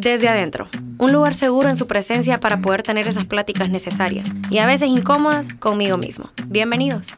Desde 0.00 0.30
adentro, 0.30 0.66
un 0.96 1.12
lugar 1.12 1.34
seguro 1.34 1.68
en 1.68 1.76
su 1.76 1.86
presencia 1.86 2.40
para 2.40 2.62
poder 2.62 2.82
tener 2.82 3.06
esas 3.06 3.26
pláticas 3.26 3.68
necesarias 3.68 4.26
y 4.48 4.56
a 4.56 4.64
veces 4.64 4.88
incómodas 4.88 5.52
conmigo 5.52 5.98
mismo. 5.98 6.30
Bienvenidos. 6.46 7.14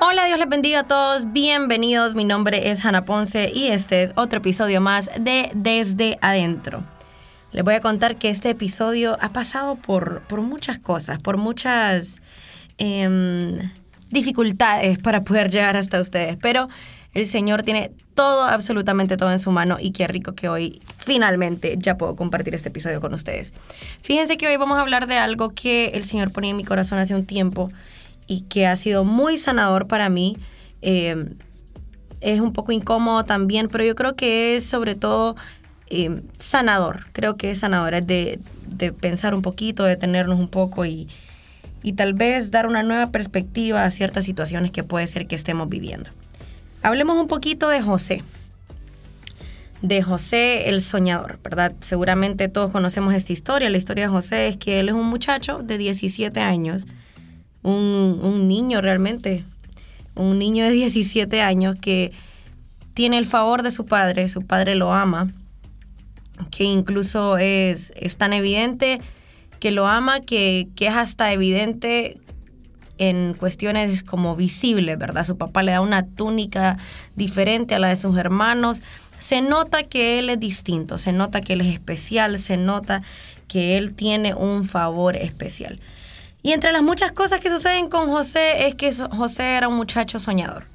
Hola, 0.00 0.26
Dios 0.26 0.38
les 0.38 0.48
bendiga 0.48 0.80
a 0.80 0.86
todos. 0.86 1.32
Bienvenidos. 1.32 2.14
Mi 2.14 2.24
nombre 2.24 2.70
es 2.70 2.84
Hanna 2.84 3.04
Ponce 3.04 3.50
y 3.52 3.66
este 3.66 4.04
es 4.04 4.12
otro 4.14 4.38
episodio 4.38 4.80
más 4.80 5.10
de 5.18 5.50
Desde 5.52 6.16
Adentro. 6.20 6.84
Les 7.50 7.64
voy 7.64 7.74
a 7.74 7.80
contar 7.80 8.16
que 8.16 8.30
este 8.30 8.50
episodio 8.50 9.18
ha 9.20 9.32
pasado 9.32 9.74
por, 9.74 10.22
por 10.28 10.40
muchas 10.40 10.78
cosas, 10.78 11.18
por 11.18 11.36
muchas 11.36 12.22
em, 12.78 13.58
dificultades 14.08 14.98
para 14.98 15.24
poder 15.24 15.50
llegar 15.50 15.76
hasta 15.76 16.00
ustedes, 16.00 16.36
pero 16.40 16.68
el 17.12 17.26
Señor 17.26 17.62
tiene 17.62 17.90
todo, 18.14 18.44
absolutamente 18.44 19.16
todo 19.16 19.32
en 19.32 19.38
su 19.38 19.50
mano 19.50 19.78
y 19.80 19.92
qué 19.92 20.06
rico 20.06 20.34
que 20.34 20.48
hoy 20.48 20.80
finalmente 20.96 21.76
ya 21.78 21.96
puedo 21.96 22.16
compartir 22.16 22.54
este 22.54 22.68
episodio 22.68 23.00
con 23.00 23.14
ustedes. 23.14 23.54
Fíjense 24.02 24.36
que 24.36 24.46
hoy 24.46 24.56
vamos 24.56 24.78
a 24.78 24.82
hablar 24.82 25.06
de 25.06 25.16
algo 25.16 25.50
que 25.50 25.86
el 25.94 26.04
Señor 26.04 26.32
ponía 26.32 26.50
en 26.50 26.56
mi 26.56 26.64
corazón 26.64 26.98
hace 26.98 27.14
un 27.14 27.26
tiempo 27.26 27.70
y 28.26 28.42
que 28.42 28.66
ha 28.66 28.76
sido 28.76 29.04
muy 29.04 29.38
sanador 29.38 29.86
para 29.86 30.08
mí. 30.08 30.36
Eh, 30.82 31.34
es 32.20 32.40
un 32.40 32.52
poco 32.52 32.72
incómodo 32.72 33.24
también, 33.24 33.68
pero 33.68 33.84
yo 33.84 33.94
creo 33.94 34.14
que 34.14 34.56
es 34.56 34.64
sobre 34.64 34.94
todo 34.94 35.36
eh, 35.88 36.22
sanador. 36.38 37.06
Creo 37.12 37.36
que 37.36 37.50
es 37.50 37.58
sanador, 37.58 37.94
es 37.94 38.06
de, 38.06 38.38
de 38.68 38.92
pensar 38.92 39.34
un 39.34 39.42
poquito, 39.42 39.84
de 39.84 39.96
tenernos 39.96 40.38
un 40.38 40.48
poco 40.48 40.84
y, 40.84 41.08
y 41.82 41.94
tal 41.94 42.14
vez 42.14 42.50
dar 42.50 42.66
una 42.66 42.82
nueva 42.82 43.10
perspectiva 43.10 43.84
a 43.84 43.90
ciertas 43.90 44.24
situaciones 44.24 44.70
que 44.70 44.84
puede 44.84 45.06
ser 45.06 45.26
que 45.26 45.36
estemos 45.36 45.68
viviendo. 45.68 46.10
Hablemos 46.82 47.18
un 47.18 47.28
poquito 47.28 47.68
de 47.68 47.82
José. 47.82 48.24
De 49.82 50.02
José 50.02 50.70
el 50.70 50.80
soñador, 50.80 51.38
¿verdad? 51.42 51.74
Seguramente 51.80 52.48
todos 52.48 52.70
conocemos 52.70 53.14
esta 53.14 53.32
historia. 53.32 53.68
La 53.68 53.76
historia 53.76 54.04
de 54.04 54.10
José 54.10 54.48
es 54.48 54.56
que 54.56 54.80
él 54.80 54.88
es 54.88 54.94
un 54.94 55.06
muchacho 55.06 55.60
de 55.62 55.76
17 55.78 56.40
años, 56.40 56.86
un, 57.62 58.48
niño 58.48 58.80
realmente, 58.80 59.44
un 60.14 60.38
niño 60.38 60.64
de 60.64 60.70
17 60.70 61.42
años 61.42 61.76
que 61.80 62.12
tiene 62.94 63.18
el 63.18 63.26
favor 63.26 63.62
de 63.62 63.70
su 63.70 63.84
padre, 63.84 64.28
su 64.28 64.42
padre 64.42 64.74
lo 64.74 64.92
ama, 64.92 65.30
que 66.50 66.64
incluso 66.64 67.36
es, 67.36 67.92
es 67.96 68.16
tan 68.16 68.32
evidente 68.32 69.00
que 69.60 69.70
lo 69.70 69.86
ama 69.86 70.20
que, 70.20 70.68
que 70.74 70.86
es 70.86 70.96
hasta 70.96 71.32
evidente 71.32 72.18
en 73.00 73.34
cuestiones 73.34 74.02
como 74.02 74.36
visibles, 74.36 74.98
¿verdad? 74.98 75.24
Su 75.24 75.38
papá 75.38 75.62
le 75.62 75.72
da 75.72 75.80
una 75.80 76.06
túnica 76.06 76.76
diferente 77.16 77.74
a 77.74 77.78
la 77.78 77.88
de 77.88 77.96
sus 77.96 78.16
hermanos. 78.18 78.82
Se 79.18 79.40
nota 79.40 79.82
que 79.82 80.18
él 80.18 80.28
es 80.28 80.38
distinto, 80.38 80.98
se 80.98 81.10
nota 81.12 81.40
que 81.40 81.54
él 81.54 81.62
es 81.62 81.68
especial, 81.68 82.38
se 82.38 82.58
nota 82.58 83.02
que 83.48 83.78
él 83.78 83.94
tiene 83.94 84.34
un 84.34 84.64
favor 84.64 85.16
especial. 85.16 85.80
Y 86.42 86.52
entre 86.52 86.72
las 86.72 86.82
muchas 86.82 87.10
cosas 87.12 87.40
que 87.40 87.48
suceden 87.48 87.88
con 87.88 88.08
José 88.08 88.66
es 88.66 88.74
que 88.74 88.92
José 88.92 89.56
era 89.56 89.68
un 89.68 89.76
muchacho 89.76 90.18
soñador. 90.18 90.66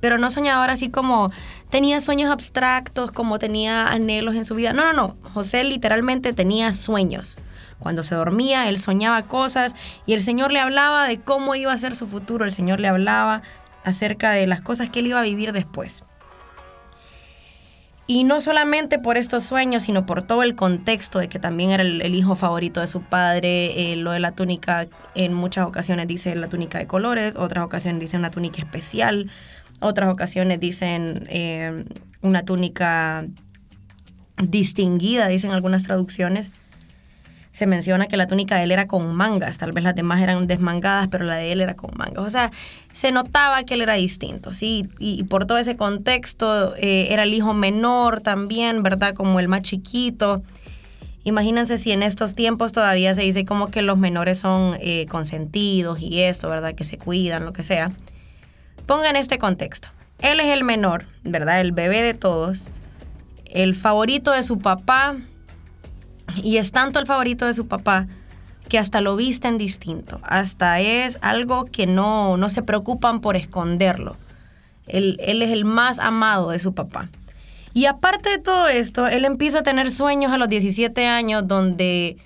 Pero 0.00 0.18
no 0.18 0.30
soñador 0.30 0.68
así 0.68 0.90
como 0.90 1.32
tenía 1.70 2.00
sueños 2.00 2.30
abstractos, 2.30 3.10
como 3.10 3.38
tenía 3.38 3.88
anhelos 3.88 4.34
en 4.34 4.44
su 4.44 4.54
vida. 4.54 4.72
No, 4.72 4.84
no, 4.84 4.92
no. 4.92 5.16
José 5.34 5.64
literalmente 5.64 6.32
tenía 6.32 6.74
sueños. 6.74 7.38
Cuando 7.78 8.02
se 8.02 8.14
dormía, 8.14 8.68
él 8.68 8.78
soñaba 8.78 9.22
cosas 9.22 9.74
y 10.04 10.14
el 10.14 10.22
Señor 10.22 10.52
le 10.52 10.60
hablaba 10.60 11.06
de 11.06 11.20
cómo 11.20 11.54
iba 11.54 11.72
a 11.72 11.78
ser 11.78 11.94
su 11.94 12.06
futuro, 12.08 12.44
el 12.44 12.52
Señor 12.52 12.80
le 12.80 12.88
hablaba 12.88 13.42
acerca 13.84 14.32
de 14.32 14.46
las 14.46 14.60
cosas 14.60 14.90
que 14.90 15.00
él 15.00 15.06
iba 15.08 15.20
a 15.20 15.22
vivir 15.22 15.52
después. 15.52 16.02
Y 18.10 18.24
no 18.24 18.40
solamente 18.40 18.98
por 18.98 19.18
estos 19.18 19.44
sueños, 19.44 19.82
sino 19.82 20.06
por 20.06 20.22
todo 20.22 20.42
el 20.42 20.54
contexto 20.54 21.18
de 21.18 21.28
que 21.28 21.38
también 21.38 21.70
era 21.70 21.82
el, 21.82 22.14
hijo 22.14 22.36
favorito 22.36 22.80
de 22.80 22.86
su 22.86 23.02
padre, 23.02 23.92
eh, 23.92 23.96
lo 23.96 24.12
de 24.12 24.18
la 24.18 24.32
túnica, 24.32 24.88
en 25.14 25.34
muchas 25.34 25.66
ocasiones 25.66 26.06
dice 26.06 26.34
la 26.34 26.48
túnica 26.48 26.78
de 26.78 26.86
colores, 26.86 27.36
otras 27.36 27.64
ocasiones 27.64 28.00
dicen 28.00 28.20
una 28.20 28.30
túnica 28.30 28.62
especial, 28.62 29.30
otras 29.80 30.10
ocasiones 30.12 30.60
dicen 30.60 31.24
eh, 31.28 31.84
una 32.22 32.42
túnica 32.44 33.26
distinguida, 34.36 35.28
dicen 35.28 35.50
algunas 35.50 35.82
traducciones 35.82 36.52
se 37.58 37.66
menciona 37.66 38.06
que 38.06 38.16
la 38.16 38.28
túnica 38.28 38.56
de 38.56 38.62
él 38.62 38.70
era 38.70 38.86
con 38.86 39.12
mangas, 39.16 39.58
tal 39.58 39.72
vez 39.72 39.82
las 39.82 39.96
demás 39.96 40.20
eran 40.20 40.46
desmangadas, 40.46 41.08
pero 41.08 41.24
la 41.24 41.34
de 41.34 41.50
él 41.50 41.60
era 41.60 41.74
con 41.74 41.90
mangas. 41.96 42.24
O 42.24 42.30
sea, 42.30 42.52
se 42.92 43.10
notaba 43.10 43.64
que 43.64 43.74
él 43.74 43.80
era 43.80 43.94
distinto, 43.94 44.52
¿sí? 44.52 44.88
Y, 45.00 45.24
por 45.24 45.44
todo 45.44 45.58
ese 45.58 45.76
contexto, 45.76 46.76
eh, 46.76 47.08
era 47.10 47.24
el 47.24 47.34
hijo 47.34 47.54
menor 47.54 48.20
también, 48.20 48.84
¿verdad? 48.84 49.12
Como 49.12 49.40
el 49.40 49.48
más 49.48 49.62
chiquito. 49.62 50.40
Imagínense 51.24 51.78
si 51.78 51.90
en 51.90 52.04
estos 52.04 52.36
tiempos 52.36 52.70
todavía 52.70 53.16
se 53.16 53.22
dice 53.22 53.44
como 53.44 53.66
que 53.68 53.82
los 53.82 53.98
menores 53.98 54.38
son 54.38 54.76
eh, 54.80 55.06
consentidos 55.10 55.98
y 56.00 56.20
esto, 56.20 56.48
¿verdad? 56.48 56.76
Que 56.76 56.84
se 56.84 56.96
cuidan, 56.96 57.44
lo 57.44 57.52
que 57.52 57.64
sea. 57.64 57.90
Pongan 58.88 59.16
este 59.16 59.36
contexto. 59.38 59.90
Él 60.22 60.40
es 60.40 60.46
el 60.46 60.64
menor, 60.64 61.04
¿verdad? 61.22 61.60
El 61.60 61.72
bebé 61.72 62.00
de 62.00 62.14
todos. 62.14 62.68
El 63.44 63.74
favorito 63.74 64.32
de 64.32 64.42
su 64.42 64.58
papá, 64.58 65.14
y 66.42 66.56
es 66.56 66.72
tanto 66.72 66.98
el 66.98 67.04
favorito 67.04 67.44
de 67.44 67.52
su 67.52 67.68
papá 67.68 68.06
que 68.66 68.78
hasta 68.78 69.02
lo 69.02 69.14
visten 69.14 69.58
distinto, 69.58 70.20
hasta 70.22 70.80
es 70.80 71.18
algo 71.20 71.66
que 71.66 71.86
no, 71.86 72.38
no 72.38 72.48
se 72.48 72.62
preocupan 72.62 73.20
por 73.20 73.36
esconderlo. 73.36 74.16
Él, 74.86 75.20
él 75.22 75.42
es 75.42 75.50
el 75.50 75.66
más 75.66 75.98
amado 75.98 76.48
de 76.48 76.58
su 76.58 76.72
papá. 76.72 77.10
Y 77.74 77.84
aparte 77.84 78.30
de 78.30 78.38
todo 78.38 78.68
esto, 78.68 79.06
él 79.06 79.26
empieza 79.26 79.58
a 79.58 79.62
tener 79.62 79.90
sueños 79.90 80.32
a 80.32 80.38
los 80.38 80.48
17 80.48 81.06
años 81.06 81.46
donde 81.46 82.16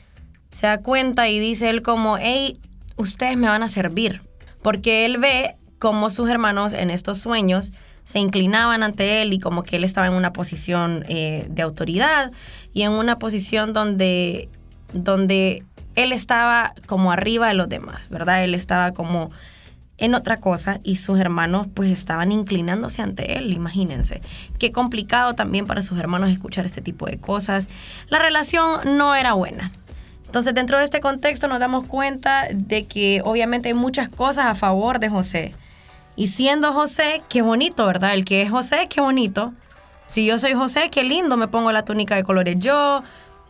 se 0.52 0.68
da 0.68 0.78
cuenta 0.78 1.28
y 1.28 1.40
dice 1.40 1.70
él 1.70 1.82
como, 1.82 2.18
hey, 2.18 2.60
ustedes 2.94 3.36
me 3.36 3.48
van 3.48 3.64
a 3.64 3.68
servir. 3.68 4.22
Porque 4.62 5.04
él 5.04 5.18
ve 5.18 5.56
como 5.82 6.10
sus 6.10 6.30
hermanos 6.30 6.74
en 6.74 6.90
estos 6.90 7.18
sueños 7.18 7.72
se 8.04 8.20
inclinaban 8.20 8.84
ante 8.84 9.20
él 9.20 9.32
y 9.32 9.40
como 9.40 9.64
que 9.64 9.74
él 9.74 9.82
estaba 9.82 10.06
en 10.06 10.12
una 10.12 10.32
posición 10.32 11.04
eh, 11.08 11.44
de 11.50 11.60
autoridad 11.62 12.30
y 12.72 12.82
en 12.82 12.92
una 12.92 13.18
posición 13.18 13.72
donde, 13.72 14.48
donde 14.92 15.64
él 15.96 16.12
estaba 16.12 16.72
como 16.86 17.10
arriba 17.10 17.48
de 17.48 17.54
los 17.54 17.68
demás, 17.68 18.08
¿verdad? 18.10 18.44
Él 18.44 18.54
estaba 18.54 18.92
como 18.92 19.32
en 19.98 20.14
otra 20.14 20.36
cosa 20.36 20.78
y 20.84 20.98
sus 20.98 21.18
hermanos 21.18 21.66
pues 21.74 21.90
estaban 21.90 22.30
inclinándose 22.30 23.02
ante 23.02 23.36
él, 23.36 23.52
imagínense. 23.52 24.22
Qué 24.60 24.70
complicado 24.70 25.34
también 25.34 25.66
para 25.66 25.82
sus 25.82 25.98
hermanos 25.98 26.30
escuchar 26.30 26.64
este 26.64 26.80
tipo 26.80 27.06
de 27.06 27.18
cosas. 27.18 27.68
La 28.06 28.20
relación 28.20 28.96
no 28.96 29.16
era 29.16 29.32
buena. 29.32 29.72
Entonces 30.26 30.54
dentro 30.54 30.78
de 30.78 30.84
este 30.84 31.00
contexto 31.00 31.48
nos 31.48 31.58
damos 31.58 31.88
cuenta 31.88 32.44
de 32.54 32.84
que 32.84 33.20
obviamente 33.24 33.66
hay 33.66 33.74
muchas 33.74 34.08
cosas 34.08 34.46
a 34.46 34.54
favor 34.54 35.00
de 35.00 35.08
José. 35.08 35.52
Y 36.14 36.28
siendo 36.28 36.72
José, 36.72 37.22
qué 37.28 37.42
bonito, 37.42 37.86
¿verdad? 37.86 38.14
El 38.14 38.24
que 38.24 38.42
es 38.42 38.50
José, 38.50 38.86
qué 38.88 39.00
bonito. 39.00 39.54
Si 40.06 40.26
yo 40.26 40.38
soy 40.38 40.52
José, 40.52 40.90
qué 40.90 41.04
lindo, 41.04 41.36
me 41.36 41.48
pongo 41.48 41.72
la 41.72 41.84
túnica 41.84 42.16
de 42.16 42.22
colores 42.22 42.56
yo, 42.58 43.02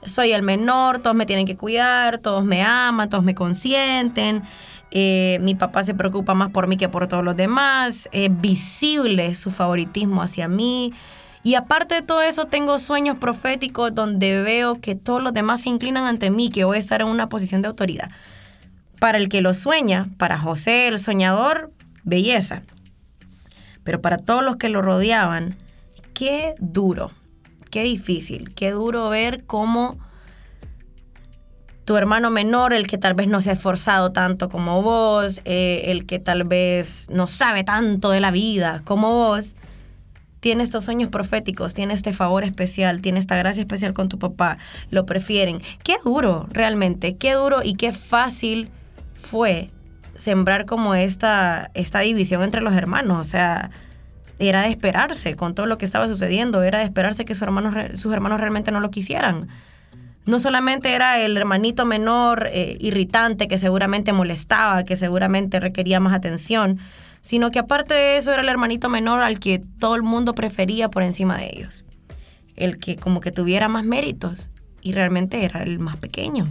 soy 0.04 0.32
el 0.32 0.42
menor, 0.42 1.00
todos 1.00 1.16
me 1.16 1.26
tienen 1.26 1.46
que 1.46 1.56
cuidar, 1.56 2.18
todos 2.18 2.44
me 2.44 2.62
aman, 2.62 3.08
todos 3.08 3.24
me 3.24 3.34
consienten. 3.34 4.42
Eh, 4.90 5.38
mi 5.40 5.54
papá 5.54 5.84
se 5.84 5.94
preocupa 5.94 6.34
más 6.34 6.50
por 6.50 6.66
mí 6.68 6.76
que 6.76 6.88
por 6.88 7.08
todos 7.08 7.24
los 7.24 7.36
demás. 7.36 8.08
Es 8.12 8.28
visible 8.40 9.34
su 9.34 9.50
favoritismo 9.50 10.22
hacia 10.22 10.48
mí. 10.48 10.92
Y 11.44 11.54
aparte 11.56 11.96
de 11.96 12.02
todo 12.02 12.22
eso, 12.22 12.44
tengo 12.44 12.78
sueños 12.78 13.16
proféticos 13.16 13.94
donde 13.94 14.42
veo 14.42 14.80
que 14.80 14.94
todos 14.94 15.22
los 15.22 15.34
demás 15.34 15.62
se 15.62 15.70
inclinan 15.70 16.04
ante 16.04 16.30
mí, 16.30 16.50
que 16.50 16.64
voy 16.64 16.76
a 16.76 16.80
estar 16.80 17.00
en 17.00 17.08
una 17.08 17.28
posición 17.28 17.62
de 17.62 17.68
autoridad. 17.68 18.10
Para 19.00 19.18
el 19.18 19.28
que 19.28 19.40
lo 19.40 19.54
sueña, 19.54 20.08
para 20.18 20.38
José 20.38 20.86
el 20.86 21.00
soñador, 21.00 21.72
belleza. 22.04 22.62
Pero 23.84 24.00
para 24.00 24.18
todos 24.18 24.44
los 24.44 24.56
que 24.56 24.68
lo 24.68 24.82
rodeaban, 24.82 25.56
qué 26.14 26.54
duro, 26.60 27.10
qué 27.70 27.82
difícil, 27.82 28.54
qué 28.54 28.70
duro 28.70 29.08
ver 29.08 29.44
cómo 29.44 29.98
tu 31.84 31.96
hermano 31.96 32.30
menor, 32.30 32.72
el 32.72 32.86
que 32.86 32.98
tal 32.98 33.14
vez 33.14 33.26
no 33.26 33.40
se 33.40 33.50
ha 33.50 33.54
esforzado 33.54 34.12
tanto 34.12 34.48
como 34.48 34.82
vos, 34.82 35.40
eh, 35.44 35.84
el 35.86 36.06
que 36.06 36.18
tal 36.18 36.44
vez 36.44 37.08
no 37.10 37.26
sabe 37.26 37.64
tanto 37.64 38.10
de 38.10 38.20
la 38.20 38.30
vida 38.30 38.82
como 38.84 39.10
vos, 39.10 39.56
tiene 40.38 40.64
estos 40.64 40.84
sueños 40.84 41.08
proféticos, 41.08 41.74
tiene 41.74 41.94
este 41.94 42.12
favor 42.12 42.44
especial, 42.44 43.00
tiene 43.00 43.20
esta 43.20 43.36
gracia 43.36 43.60
especial 43.60 43.94
con 43.94 44.08
tu 44.08 44.18
papá, 44.18 44.58
lo 44.90 45.06
prefieren. 45.06 45.58
Qué 45.84 45.96
duro, 46.04 46.48
realmente, 46.50 47.16
qué 47.16 47.34
duro 47.34 47.62
y 47.62 47.74
qué 47.74 47.92
fácil 47.92 48.68
fue 49.14 49.70
sembrar 50.14 50.66
como 50.66 50.94
esta, 50.94 51.70
esta 51.74 52.00
división 52.00 52.42
entre 52.42 52.60
los 52.60 52.74
hermanos. 52.74 53.20
O 53.20 53.24
sea, 53.24 53.70
era 54.38 54.62
de 54.62 54.68
esperarse 54.68 55.36
con 55.36 55.54
todo 55.54 55.66
lo 55.66 55.78
que 55.78 55.84
estaba 55.84 56.08
sucediendo, 56.08 56.62
era 56.62 56.78
de 56.78 56.84
esperarse 56.84 57.24
que 57.24 57.34
sus 57.34 57.42
hermanos, 57.42 57.74
sus 58.00 58.12
hermanos 58.12 58.40
realmente 58.40 58.72
no 58.72 58.80
lo 58.80 58.90
quisieran. 58.90 59.48
no 60.24 60.38
solamente 60.38 60.94
era 60.94 61.18
el 61.18 61.36
hermanito 61.36 61.84
menor 61.84 62.48
eh, 62.52 62.76
irritante 62.80 63.48
que 63.48 63.58
seguramente 63.58 64.12
molestaba, 64.12 64.84
que 64.84 64.96
seguramente 64.96 65.58
requería 65.58 65.98
más 65.98 66.14
atención, 66.14 66.78
sino 67.22 67.50
que 67.50 67.58
aparte 67.58 67.94
de 67.94 68.16
eso 68.16 68.32
era 68.32 68.42
el 68.42 68.48
hermanito 68.48 68.88
menor 68.88 69.22
al 69.22 69.40
que 69.40 69.60
todo 69.80 69.96
el 69.96 70.02
mundo 70.02 70.34
prefería 70.34 70.88
por 70.90 71.02
encima 71.02 71.38
de 71.38 71.50
ellos. 71.52 71.84
El 72.54 72.78
que 72.78 72.96
como 72.96 73.20
que 73.20 73.32
tuviera 73.32 73.68
más 73.68 73.84
méritos 73.84 74.50
y 74.80 74.92
realmente 74.92 75.44
era 75.44 75.62
el 75.62 75.78
más 75.78 75.96
pequeño. 75.96 76.48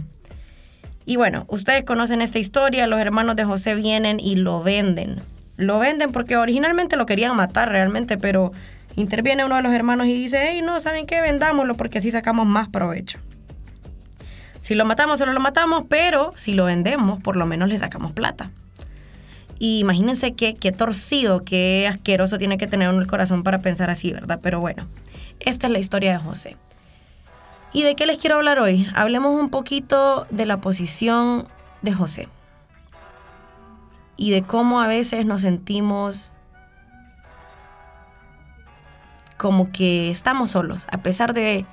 Y 1.04 1.16
bueno, 1.16 1.44
ustedes 1.48 1.84
conocen 1.84 2.22
esta 2.22 2.38
historia, 2.38 2.86
los 2.86 3.00
hermanos 3.00 3.36
de 3.36 3.44
José 3.44 3.74
vienen 3.74 4.20
y 4.20 4.36
lo 4.36 4.62
venden. 4.62 5.20
Lo 5.56 5.78
venden 5.78 6.12
porque 6.12 6.36
originalmente 6.36 6.96
lo 6.96 7.06
querían 7.06 7.36
matar 7.36 7.68
realmente, 7.68 8.16
pero 8.16 8.52
interviene 8.96 9.44
uno 9.44 9.56
de 9.56 9.62
los 9.62 9.72
hermanos 9.72 10.06
y 10.06 10.14
dice, 10.14 10.48
hey, 10.50 10.62
no, 10.62 10.80
¿saben 10.80 11.06
qué? 11.06 11.20
Vendámoslo 11.20 11.76
porque 11.76 11.98
así 11.98 12.10
sacamos 12.10 12.46
más 12.46 12.68
provecho. 12.68 13.18
Si 14.60 14.74
lo 14.74 14.84
matamos, 14.84 15.18
solo 15.18 15.32
lo 15.32 15.40
matamos, 15.40 15.84
pero 15.88 16.32
si 16.36 16.54
lo 16.54 16.64
vendemos, 16.64 17.20
por 17.20 17.36
lo 17.36 17.46
menos 17.46 17.68
le 17.68 17.78
sacamos 17.78 18.12
plata. 18.12 18.50
Y 19.58 19.80
imagínense 19.80 20.32
qué, 20.34 20.54
qué 20.54 20.72
torcido, 20.72 21.44
qué 21.44 21.86
asqueroso 21.88 22.38
tiene 22.38 22.58
que 22.58 22.66
tener 22.66 22.88
uno 22.88 23.00
el 23.00 23.06
corazón 23.06 23.42
para 23.42 23.60
pensar 23.60 23.90
así, 23.90 24.12
¿verdad? 24.12 24.40
Pero 24.42 24.60
bueno, 24.60 24.86
esta 25.40 25.66
es 25.66 25.72
la 25.72 25.78
historia 25.78 26.12
de 26.12 26.18
José. 26.18 26.56
¿Y 27.74 27.84
de 27.84 27.94
qué 27.94 28.04
les 28.04 28.18
quiero 28.18 28.36
hablar 28.36 28.58
hoy? 28.58 28.86
Hablemos 28.94 29.38
un 29.40 29.48
poquito 29.48 30.26
de 30.30 30.44
la 30.44 30.60
posición 30.60 31.48
de 31.80 31.94
José 31.94 32.28
y 34.18 34.30
de 34.30 34.42
cómo 34.42 34.82
a 34.82 34.86
veces 34.86 35.24
nos 35.24 35.40
sentimos 35.40 36.34
como 39.38 39.72
que 39.72 40.10
estamos 40.10 40.50
solos, 40.50 40.86
a 40.92 40.98
pesar 40.98 41.32
de, 41.32 41.64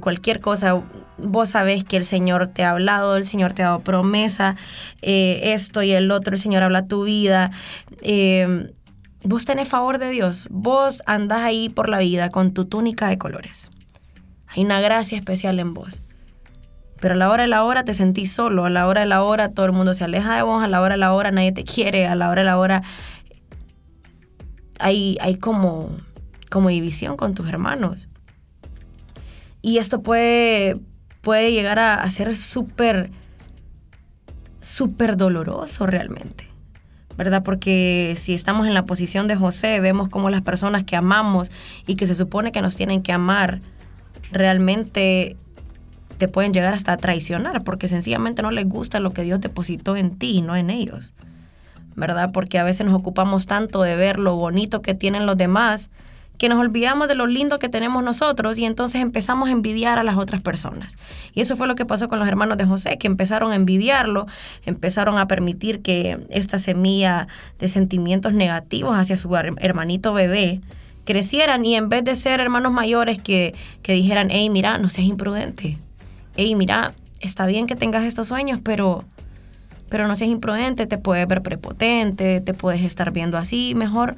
cualquier 0.00 0.40
cosa. 0.40 0.82
Vos 1.16 1.50
sabés 1.50 1.84
que 1.84 1.96
el 1.96 2.04
Señor 2.04 2.48
te 2.48 2.62
ha 2.62 2.70
hablado, 2.70 3.16
el 3.16 3.24
Señor 3.24 3.54
te 3.54 3.62
ha 3.62 3.66
dado 3.66 3.80
promesa, 3.80 4.56
eh, 5.00 5.54
esto 5.54 5.82
y 5.82 5.92
el 5.92 6.10
otro, 6.10 6.34
el 6.34 6.40
Señor 6.40 6.62
habla 6.62 6.86
tu 6.86 7.04
vida. 7.04 7.50
Eh, 8.02 8.68
vos 9.22 9.46
tenés 9.46 9.68
favor 9.68 9.98
de 9.98 10.10
Dios, 10.10 10.48
vos 10.50 11.02
andás 11.06 11.40
ahí 11.40 11.70
por 11.70 11.88
la 11.88 11.98
vida 11.98 12.30
con 12.30 12.52
tu 12.52 12.66
túnica 12.66 13.08
de 13.08 13.16
colores. 13.16 13.70
Hay 14.54 14.64
una 14.64 14.80
gracia 14.80 15.18
especial 15.18 15.58
en 15.58 15.74
vos. 15.74 16.02
Pero 17.00 17.14
a 17.14 17.16
la 17.16 17.30
hora 17.30 17.42
de 17.42 17.48
la 17.48 17.64
hora 17.64 17.84
te 17.84 17.92
sentís 17.92 18.32
solo, 18.32 18.64
a 18.64 18.70
la 18.70 18.86
hora 18.86 19.00
de 19.00 19.06
la 19.06 19.22
hora 19.22 19.50
todo 19.50 19.66
el 19.66 19.72
mundo 19.72 19.94
se 19.94 20.04
aleja 20.04 20.36
de 20.36 20.42
vos, 20.42 20.62
a 20.62 20.68
la 20.68 20.80
hora 20.80 20.94
de 20.94 21.00
la 21.00 21.12
hora 21.12 21.30
nadie 21.30 21.52
te 21.52 21.64
quiere, 21.64 22.06
a 22.06 22.14
la 22.14 22.30
hora 22.30 22.42
de 22.42 22.46
la 22.46 22.58
hora 22.58 22.82
hay, 24.78 25.18
hay 25.20 25.36
como, 25.36 25.90
como 26.50 26.68
división 26.68 27.16
con 27.16 27.34
tus 27.34 27.48
hermanos. 27.48 28.08
Y 29.60 29.78
esto 29.78 30.02
puede, 30.02 30.78
puede 31.20 31.52
llegar 31.52 31.78
a, 31.78 31.94
a 31.94 32.10
ser 32.10 32.34
súper, 32.36 33.10
súper 34.60 35.16
doloroso 35.16 35.86
realmente. 35.86 36.48
¿verdad? 37.16 37.42
Porque 37.42 38.14
si 38.16 38.34
estamos 38.34 38.66
en 38.66 38.74
la 38.74 38.86
posición 38.86 39.28
de 39.28 39.36
José, 39.36 39.80
vemos 39.80 40.08
como 40.08 40.30
las 40.30 40.42
personas 40.42 40.84
que 40.84 40.96
amamos 40.96 41.50
y 41.86 41.94
que 41.96 42.06
se 42.06 42.14
supone 42.14 42.50
que 42.50 42.60
nos 42.60 42.76
tienen 42.76 43.02
que 43.02 43.12
amar, 43.12 43.60
realmente 44.32 45.36
te 46.18 46.28
pueden 46.28 46.52
llegar 46.52 46.74
hasta 46.74 46.96
traicionar 46.96 47.64
porque 47.64 47.88
sencillamente 47.88 48.42
no 48.42 48.50
les 48.50 48.68
gusta 48.68 49.00
lo 49.00 49.12
que 49.12 49.22
Dios 49.22 49.40
depositó 49.40 49.96
en 49.96 50.16
ti 50.16 50.36
y 50.36 50.42
no 50.42 50.56
en 50.56 50.70
ellos. 50.70 51.12
¿Verdad? 51.96 52.30
Porque 52.32 52.58
a 52.58 52.64
veces 52.64 52.86
nos 52.86 52.94
ocupamos 52.94 53.46
tanto 53.46 53.82
de 53.82 53.94
ver 53.94 54.18
lo 54.18 54.34
bonito 54.34 54.82
que 54.82 54.94
tienen 54.94 55.26
los 55.26 55.36
demás 55.36 55.90
que 56.38 56.48
nos 56.48 56.58
olvidamos 56.58 57.06
de 57.08 57.14
lo 57.14 57.26
lindo 57.26 57.58
que 57.58 57.68
tenemos 57.68 58.02
nosotros 58.02 58.58
y 58.58 58.64
entonces 58.64 59.00
empezamos 59.00 59.48
a 59.48 59.52
envidiar 59.52 59.98
a 59.98 60.02
las 60.02 60.16
otras 60.16 60.42
personas. 60.42 60.98
Y 61.32 61.40
eso 61.40 61.56
fue 61.56 61.68
lo 61.68 61.76
que 61.76 61.86
pasó 61.86 62.08
con 62.08 62.18
los 62.18 62.26
hermanos 62.26 62.58
de 62.58 62.64
José, 62.64 62.98
que 62.98 63.06
empezaron 63.06 63.52
a 63.52 63.54
envidiarlo, 63.54 64.26
empezaron 64.64 65.18
a 65.18 65.28
permitir 65.28 65.82
que 65.82 66.26
esta 66.30 66.58
semilla 66.58 67.28
de 67.58 67.68
sentimientos 67.68 68.32
negativos 68.32 68.96
hacia 68.96 69.16
su 69.16 69.34
hermanito 69.36 70.12
bebé 70.12 70.60
crecieran 71.04 71.64
y 71.64 71.76
en 71.76 71.88
vez 71.88 72.04
de 72.04 72.14
ser 72.16 72.40
hermanos 72.40 72.72
mayores 72.72 73.18
que, 73.18 73.54
dijeran, 73.82 74.28
hey, 74.30 74.50
mira, 74.50 74.78
no 74.78 74.90
seas 74.90 75.06
imprudente, 75.06 75.78
hey, 76.36 76.54
mira, 76.54 76.92
está 77.20 77.46
bien 77.46 77.66
que 77.66 77.76
tengas 77.76 78.04
estos 78.04 78.28
sueños, 78.28 78.60
pero, 78.62 79.04
pero 79.88 80.08
no 80.08 80.16
seas 80.16 80.30
imprudente, 80.30 80.86
te 80.86 80.98
puedes 80.98 81.26
ver 81.26 81.42
prepotente, 81.42 82.40
te 82.40 82.54
puedes 82.54 82.82
estar 82.82 83.10
viendo 83.10 83.38
así, 83.38 83.74
mejor, 83.74 84.16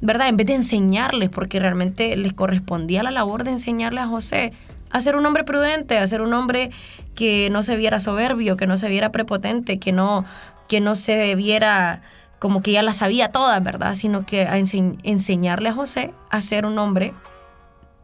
¿verdad? 0.00 0.28
En 0.28 0.36
vez 0.36 0.46
de 0.46 0.54
enseñarles, 0.54 1.30
porque 1.30 1.58
realmente 1.58 2.16
les 2.16 2.32
correspondía 2.32 3.02
la 3.02 3.10
labor 3.10 3.44
de 3.44 3.52
enseñarle 3.52 4.00
a 4.00 4.06
José 4.06 4.52
a 4.90 5.00
ser 5.00 5.16
un 5.16 5.26
hombre 5.26 5.42
prudente, 5.42 5.98
a 5.98 6.06
ser 6.06 6.22
un 6.22 6.32
hombre 6.34 6.70
que 7.16 7.48
no 7.50 7.64
se 7.64 7.76
viera 7.76 7.98
soberbio, 7.98 8.56
que 8.56 8.68
no 8.68 8.76
se 8.76 8.88
viera 8.88 9.10
prepotente, 9.10 9.78
que 9.80 9.90
no, 9.90 10.24
que 10.68 10.80
no 10.80 10.94
se 10.94 11.34
viera 11.34 12.02
como 12.38 12.62
que 12.62 12.72
ya 12.72 12.82
la 12.82 12.94
sabía 12.94 13.32
toda, 13.32 13.58
¿verdad? 13.60 13.94
Sino 13.94 14.26
que 14.26 14.42
a 14.42 14.58
enseñarle 14.58 15.70
a 15.70 15.74
José 15.74 16.12
a 16.30 16.40
ser 16.40 16.66
un 16.66 16.78
hombre 16.78 17.14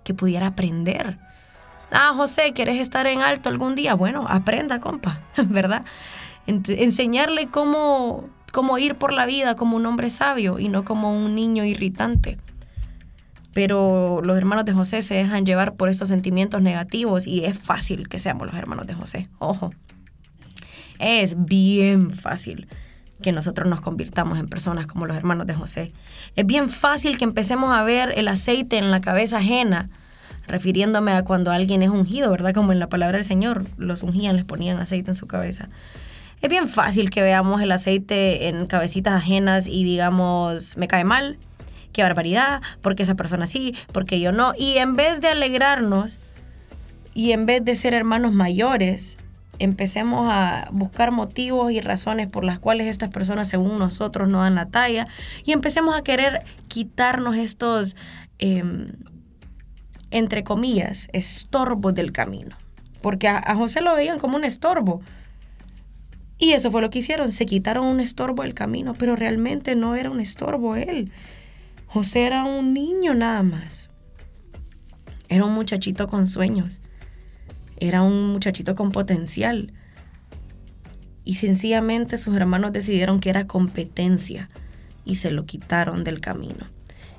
que 0.04 0.14
pudiera 0.14 0.48
aprender. 0.48 1.18
Ah, 1.92 2.12
José, 2.14 2.52
¿quieres 2.54 2.78
estar 2.78 3.06
en 3.06 3.20
alto 3.20 3.48
algún 3.48 3.74
día? 3.74 3.94
Bueno, 3.94 4.26
aprenda, 4.28 4.80
compa, 4.80 5.20
¿verdad? 5.36 5.84
enseñarle 6.46 7.46
cómo, 7.48 8.28
cómo 8.52 8.78
ir 8.78 8.96
por 8.96 9.12
la 9.12 9.26
vida 9.26 9.54
como 9.54 9.76
un 9.76 9.86
hombre 9.86 10.10
sabio 10.10 10.58
y 10.58 10.68
no 10.68 10.84
como 10.84 11.12
un 11.12 11.34
niño 11.34 11.64
irritante. 11.64 12.38
Pero 13.52 14.20
los 14.24 14.38
hermanos 14.38 14.64
de 14.64 14.72
José 14.72 15.02
se 15.02 15.14
dejan 15.14 15.44
llevar 15.44 15.74
por 15.74 15.88
estos 15.88 16.08
sentimientos 16.08 16.62
negativos 16.62 17.26
y 17.26 17.44
es 17.44 17.58
fácil 17.58 18.08
que 18.08 18.18
seamos 18.18 18.46
los 18.46 18.56
hermanos 18.56 18.86
de 18.86 18.94
José. 18.94 19.28
Ojo, 19.38 19.70
es 20.98 21.44
bien 21.44 22.10
fácil 22.10 22.68
que 23.22 23.32
nosotros 23.32 23.68
nos 23.68 23.80
convirtamos 23.80 24.38
en 24.38 24.48
personas 24.48 24.86
como 24.86 25.06
los 25.06 25.16
hermanos 25.16 25.46
de 25.46 25.54
José. 25.54 25.92
Es 26.36 26.46
bien 26.46 26.70
fácil 26.70 27.18
que 27.18 27.24
empecemos 27.24 27.76
a 27.76 27.82
ver 27.82 28.12
el 28.16 28.28
aceite 28.28 28.78
en 28.78 28.90
la 28.90 29.00
cabeza 29.00 29.38
ajena, 29.38 29.88
refiriéndome 30.46 31.12
a 31.12 31.22
cuando 31.24 31.52
alguien 31.52 31.82
es 31.82 31.90
ungido, 31.90 32.30
¿verdad? 32.30 32.54
Como 32.54 32.72
en 32.72 32.78
la 32.78 32.88
palabra 32.88 33.18
del 33.18 33.26
Señor, 33.26 33.66
los 33.76 34.02
ungían, 34.02 34.36
les 34.36 34.44
ponían 34.44 34.78
aceite 34.78 35.10
en 35.10 35.14
su 35.14 35.26
cabeza. 35.26 35.68
Es 36.42 36.48
bien 36.48 36.68
fácil 36.68 37.10
que 37.10 37.22
veamos 37.22 37.60
el 37.60 37.70
aceite 37.70 38.48
en 38.48 38.66
cabecitas 38.66 39.14
ajenas 39.14 39.66
y 39.66 39.84
digamos, 39.84 40.76
me 40.78 40.88
cae 40.88 41.04
mal, 41.04 41.38
qué 41.92 42.02
barbaridad, 42.02 42.62
porque 42.80 43.02
esa 43.02 43.14
persona 43.14 43.46
sí, 43.46 43.76
porque 43.92 44.20
yo 44.20 44.32
no. 44.32 44.54
Y 44.58 44.78
en 44.78 44.96
vez 44.96 45.20
de 45.20 45.28
alegrarnos 45.28 46.18
y 47.14 47.32
en 47.32 47.44
vez 47.44 47.64
de 47.64 47.76
ser 47.76 47.92
hermanos 47.92 48.32
mayores, 48.32 49.18
empecemos 49.60 50.26
a 50.28 50.68
buscar 50.72 51.12
motivos 51.12 51.70
y 51.70 51.80
razones 51.80 52.26
por 52.26 52.44
las 52.44 52.58
cuales 52.58 52.86
estas 52.86 53.10
personas, 53.10 53.48
según 53.48 53.78
nosotros, 53.78 54.28
no 54.28 54.40
dan 54.40 54.54
la 54.54 54.66
talla 54.66 55.06
y 55.44 55.52
empecemos 55.52 55.96
a 55.96 56.02
querer 56.02 56.42
quitarnos 56.66 57.36
estos, 57.36 57.94
em, 58.38 58.92
entre 60.10 60.42
comillas, 60.44 61.08
estorbos 61.12 61.94
del 61.94 62.10
camino. 62.10 62.56
Porque 63.02 63.28
a, 63.28 63.54
José 63.54 63.82
lo 63.82 63.94
veían 63.94 64.18
como 64.18 64.36
un 64.36 64.44
estorbo. 64.44 65.02
Y 66.38 66.52
eso 66.52 66.70
fue 66.70 66.80
lo 66.80 66.88
que 66.88 67.00
hicieron, 67.00 67.30
se 67.30 67.44
quitaron 67.44 67.86
un 67.86 68.00
estorbo 68.00 68.42
del 68.42 68.54
camino, 68.54 68.94
pero 68.94 69.14
realmente 69.14 69.76
no 69.76 69.94
era 69.94 70.10
un 70.10 70.20
estorbo 70.20 70.74
él. 70.74 71.12
José 71.86 72.24
era 72.24 72.44
un 72.44 72.72
niño 72.72 73.12
nada 73.12 73.42
más. 73.42 73.90
Era 75.28 75.44
un 75.44 75.52
muchachito 75.52 76.08
con 76.08 76.26
sueños 76.26 76.80
era 77.80 78.02
un 78.02 78.32
muchachito 78.32 78.74
con 78.74 78.92
potencial. 78.92 79.72
Y 81.24 81.34
sencillamente 81.34 82.18
sus 82.18 82.36
hermanos 82.36 82.72
decidieron 82.72 83.20
que 83.20 83.30
era 83.30 83.46
competencia 83.46 84.48
y 85.04 85.16
se 85.16 85.30
lo 85.30 85.44
quitaron 85.46 86.04
del 86.04 86.20
camino. 86.20 86.66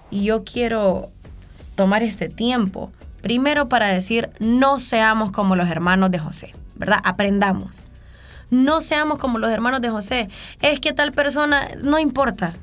Y 0.09 0.23
yo 0.25 0.43
quiero 0.43 1.11
tomar 1.75 2.03
este 2.03 2.29
tiempo, 2.29 2.91
primero 3.21 3.69
para 3.69 3.87
decir, 3.87 4.29
no 4.39 4.79
seamos 4.79 5.31
como 5.31 5.55
los 5.55 5.69
hermanos 5.69 6.11
de 6.11 6.19
José, 6.19 6.53
¿verdad? 6.75 6.99
Aprendamos. 7.03 7.83
No 8.49 8.81
seamos 8.81 9.17
como 9.17 9.39
los 9.39 9.49
hermanos 9.49 9.81
de 9.81 9.89
José. 9.89 10.29
Es 10.61 10.79
que 10.79 10.91
tal 10.91 11.13
persona, 11.13 11.69
no 11.81 11.97
importa. 11.99 12.53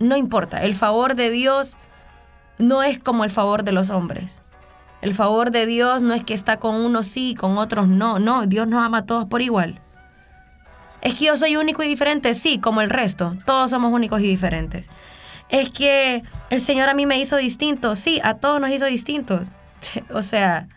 No 0.00 0.16
importa. 0.16 0.64
El 0.64 0.74
favor 0.74 1.14
de 1.14 1.30
Dios 1.30 1.76
no 2.58 2.82
es 2.82 2.98
como 2.98 3.22
el 3.22 3.30
favor 3.30 3.62
de 3.62 3.72
los 3.72 3.90
hombres. 3.90 4.42
El 5.02 5.14
favor 5.14 5.50
de 5.50 5.66
Dios 5.66 6.02
no 6.02 6.14
es 6.14 6.24
que 6.24 6.34
está 6.34 6.58
con 6.58 6.74
unos 6.74 7.06
sí 7.06 7.30
y 7.30 7.34
con 7.34 7.56
otros 7.58 7.88
no. 7.88 8.18
No, 8.18 8.46
Dios 8.46 8.68
nos 8.68 8.84
ama 8.84 8.98
a 8.98 9.06
todos 9.06 9.26
por 9.26 9.40
igual. 9.42 9.80
Es 11.00 11.14
que 11.14 11.26
yo 11.26 11.36
soy 11.36 11.56
único 11.56 11.82
y 11.82 11.88
diferente, 11.88 12.34
sí, 12.34 12.58
como 12.58 12.82
el 12.82 12.90
resto. 12.90 13.36
Todos 13.46 13.70
somos 13.70 13.92
únicos 13.92 14.20
y 14.20 14.26
diferentes. 14.26 14.90
Es 15.48 15.70
que 15.70 16.22
el 16.50 16.60
Señor 16.60 16.88
a 16.88 16.94
mí 16.94 17.06
me 17.06 17.18
hizo 17.18 17.36
distinto, 17.36 17.94
sí, 17.94 18.20
a 18.22 18.34
todos 18.34 18.60
nos 18.60 18.70
hizo 18.70 18.84
distintos. 18.84 19.50
o 20.12 20.22
sea, 20.22 20.68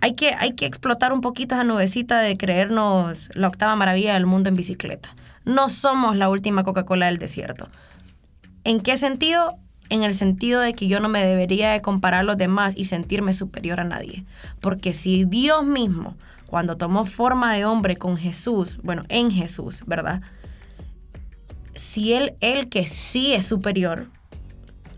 hay 0.00 0.14
que, 0.14 0.34
hay 0.34 0.52
que 0.52 0.66
explotar 0.66 1.12
un 1.12 1.20
poquito 1.20 1.54
esa 1.54 1.64
nubecita 1.64 2.20
de 2.20 2.36
creernos 2.36 3.30
la 3.34 3.48
octava 3.48 3.76
maravilla 3.76 4.14
del 4.14 4.26
mundo 4.26 4.48
en 4.48 4.56
bicicleta. 4.56 5.10
No 5.44 5.68
somos 5.68 6.16
la 6.16 6.28
última 6.28 6.64
Coca-Cola 6.64 7.06
del 7.06 7.18
desierto. 7.18 7.70
¿En 8.64 8.80
qué 8.80 8.98
sentido? 8.98 9.56
En 9.90 10.02
el 10.02 10.14
sentido 10.14 10.60
de 10.60 10.74
que 10.74 10.88
yo 10.88 11.00
no 11.00 11.08
me 11.08 11.24
debería 11.24 11.70
de 11.72 11.80
comparar 11.80 12.20
a 12.20 12.24
los 12.24 12.36
demás 12.36 12.74
y 12.76 12.84
sentirme 12.86 13.34
superior 13.34 13.80
a 13.80 13.84
nadie. 13.84 14.24
Porque 14.60 14.92
si 14.92 15.24
Dios 15.24 15.64
mismo, 15.64 16.16
cuando 16.46 16.76
tomó 16.76 17.04
forma 17.04 17.52
de 17.54 17.64
hombre 17.64 17.96
con 17.96 18.16
Jesús, 18.16 18.78
bueno, 18.82 19.04
en 19.08 19.30
Jesús, 19.30 19.82
¿verdad? 19.86 20.22
Si 21.74 22.12
él, 22.12 22.34
él 22.40 22.68
que 22.68 22.86
sí 22.86 23.34
es 23.34 23.46
superior, 23.46 24.08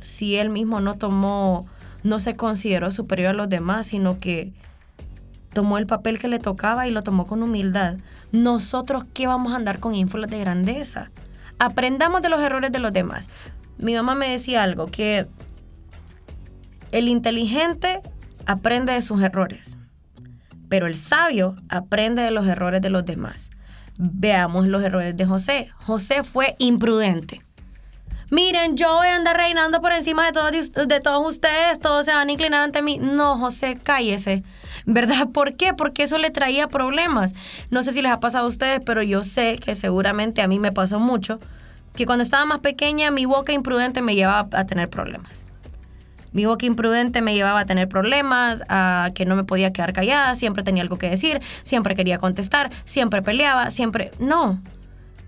si 0.01 0.37
él 0.37 0.49
mismo 0.49 0.81
no 0.81 0.97
tomó, 0.97 1.67
no 2.03 2.21
se 2.21 2.37
consideró 2.37 2.91
superior 2.91 3.31
a 3.31 3.35
los 3.35 3.49
demás, 3.49 3.89
sino 3.89 4.19
que 4.19 4.53
tomó 5.53 5.79
el 5.79 5.87
papel 5.87 6.19
que 6.19 6.29
le 6.29 6.39
tocaba 6.39 6.87
y 6.87 6.91
lo 6.91 7.03
tomó 7.03 7.27
con 7.27 7.43
humildad. 7.43 7.99
Nosotros, 8.33 9.05
¿qué 9.13 9.27
vamos 9.27 9.53
a 9.53 9.57
andar 9.57 9.81
con 9.81 9.95
ínfulas 9.95 10.31
de 10.31 10.39
grandeza? 10.39 11.11
Aprendamos 11.59 12.23
de 12.23 12.29
los 12.31 12.41
errores 12.41 12.73
de 12.73 12.79
los 12.79 12.93
demás. 12.93 13.29
Mi 13.81 13.95
mamá 13.95 14.15
me 14.15 14.31
decía 14.31 14.63
algo, 14.63 14.87
que 14.87 15.27
el 16.93 17.09
inteligente 17.09 18.01
aprende 18.47 18.93
de 18.93 19.03
sus 19.03 19.23
errores, 19.23 19.77
pero 20.69 20.87
el 20.87 20.97
sabio 20.97 21.55
aprende 21.69 22.23
de 22.23 22.31
los 22.31 22.47
errores 22.47 22.81
de 22.81 22.91
los 22.91 23.05
demás. 23.05 23.51
Veamos 23.97 24.67
los 24.67 24.83
errores 24.83 25.17
de 25.17 25.27
José. 25.27 25.71
José 25.85 26.25
fue 26.25 26.57
imprudente 26.59 27.43
miren, 28.31 28.77
yo 28.77 28.95
voy 28.95 29.09
a 29.09 29.17
andar 29.17 29.37
reinando 29.37 29.81
por 29.81 29.93
encima 29.93 30.25
de 30.25 30.33
todos, 30.33 30.53
de 30.53 31.01
todos 31.01 31.29
ustedes, 31.29 31.79
todos 31.81 32.07
se 32.07 32.13
van 32.13 32.29
a 32.29 32.33
inclinar 32.33 32.63
ante 32.63 32.81
mí. 32.81 32.99
No, 32.99 33.37
José, 33.39 33.79
cállese. 33.83 34.43
¿Verdad? 34.87 35.29
¿Por 35.33 35.57
qué? 35.57 35.75
Porque 35.75 36.05
eso 36.05 36.17
le 36.19 36.31
traía 36.31 36.69
problemas. 36.69 37.35
No 37.71 37.83
sé 37.83 37.93
si 37.93 38.03
les 38.03 38.13
ha 38.13 38.21
pasado 38.21 38.47
a 38.47 38.49
ustedes, 38.49 38.81
pero 38.85 39.03
yo 39.03 39.25
sé 39.25 39.59
que 39.59 39.75
seguramente 39.75 40.43
a 40.43 40.49
mí 40.49 40.59
me 40.59 40.73
pasó 40.73 40.99
mucho, 40.99 41.41
que 41.95 42.07
cuando 42.07 42.23
estaba 42.23 42.45
más 42.45 42.61
pequeña 42.61 43.11
mi 43.11 43.27
boca 43.27 43.53
imprudente 43.53 44.03
me 44.03 44.15
llevaba 44.15 44.49
a 44.53 44.67
tener 44.67 44.89
problemas. 44.89 45.47
Mi 46.33 46.45
boca 46.45 46.65
imprudente 46.65 47.23
me 47.23 47.35
llevaba 47.35 47.61
a 47.61 47.65
tener 47.65 47.89
problemas, 47.89 48.63
a 48.69 49.11
que 49.15 49.25
no 49.25 49.35
me 49.35 49.43
podía 49.45 49.73
quedar 49.73 49.93
callada, 49.93 50.35
siempre 50.37 50.63
tenía 50.63 50.83
algo 50.83 50.97
que 50.97 51.11
decir, 51.11 51.41
siempre 51.65 51.97
quería 51.97 52.19
contestar, 52.19 52.71
siempre 52.85 53.21
peleaba, 53.21 53.71
siempre... 53.71 54.13
No. 54.21 54.61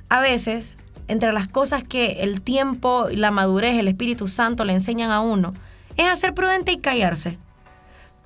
A 0.08 0.20
veces 0.20 0.76
entre 1.08 1.32
las 1.32 1.48
cosas 1.48 1.84
que 1.84 2.22
el 2.22 2.40
tiempo, 2.40 3.08
la 3.10 3.30
madurez, 3.30 3.78
el 3.78 3.88
Espíritu 3.88 4.28
Santo 4.28 4.64
le 4.64 4.72
enseñan 4.72 5.10
a 5.10 5.20
uno, 5.20 5.52
es 5.96 6.08
a 6.08 6.16
ser 6.16 6.34
prudente 6.34 6.72
y 6.72 6.78
callarse. 6.78 7.38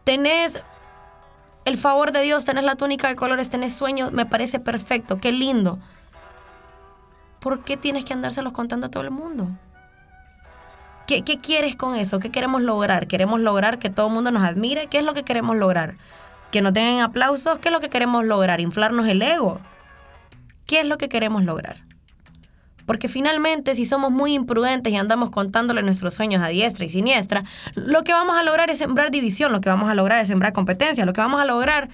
Tenés 0.04 0.60
el 1.64 1.78
favor 1.78 2.12
de 2.12 2.22
Dios, 2.22 2.44
tenés 2.44 2.64
la 2.64 2.76
túnica 2.76 3.08
de 3.08 3.16
colores, 3.16 3.50
tenés 3.50 3.74
sueños, 3.74 4.12
me 4.12 4.26
parece 4.26 4.60
perfecto, 4.60 5.18
qué 5.18 5.32
lindo. 5.32 5.80
¿Por 7.46 7.62
qué 7.62 7.76
tienes 7.76 8.04
que 8.04 8.12
andárselos 8.12 8.52
contando 8.52 8.88
a 8.88 8.90
todo 8.90 9.04
el 9.04 9.12
mundo? 9.12 9.48
¿Qué, 11.06 11.22
¿Qué, 11.22 11.38
quieres 11.38 11.76
con 11.76 11.94
eso? 11.94 12.18
¿Qué 12.18 12.32
queremos 12.32 12.60
lograr? 12.60 13.06
¿Queremos 13.06 13.38
lograr 13.38 13.78
que 13.78 13.88
todo 13.88 14.08
el 14.08 14.14
mundo 14.14 14.32
nos 14.32 14.42
admire? 14.42 14.88
¿Qué 14.88 14.98
es 14.98 15.04
lo 15.04 15.14
que 15.14 15.22
queremos 15.22 15.56
lograr? 15.56 15.96
¿Que 16.50 16.60
nos 16.60 16.72
den 16.72 16.98
aplausos? 16.98 17.60
¿Qué 17.60 17.68
es 17.68 17.72
lo 17.72 17.78
que 17.78 17.88
queremos 17.88 18.24
lograr? 18.24 18.60
¿Inflarnos 18.60 19.06
el 19.06 19.22
ego? 19.22 19.60
¿Qué 20.66 20.80
es 20.80 20.88
lo 20.88 20.98
que 20.98 21.08
queremos 21.08 21.44
lograr? 21.44 21.76
Porque 22.84 23.06
finalmente, 23.06 23.76
si 23.76 23.86
somos 23.86 24.10
muy 24.10 24.34
imprudentes 24.34 24.92
y 24.92 24.96
andamos 24.96 25.30
contándole 25.30 25.82
nuestros 25.82 26.14
sueños 26.14 26.42
a 26.42 26.48
diestra 26.48 26.84
y 26.84 26.88
siniestra, 26.88 27.44
lo 27.76 28.02
que 28.02 28.12
vamos 28.12 28.36
a 28.36 28.42
lograr 28.42 28.70
es 28.70 28.80
sembrar 28.80 29.12
división, 29.12 29.52
lo 29.52 29.60
que 29.60 29.68
vamos 29.68 29.88
a 29.88 29.94
lograr 29.94 30.18
es 30.18 30.26
sembrar 30.26 30.52
competencia, 30.52 31.06
lo 31.06 31.12
que 31.12 31.20
vamos 31.20 31.40
a 31.40 31.44
lograr 31.44 31.90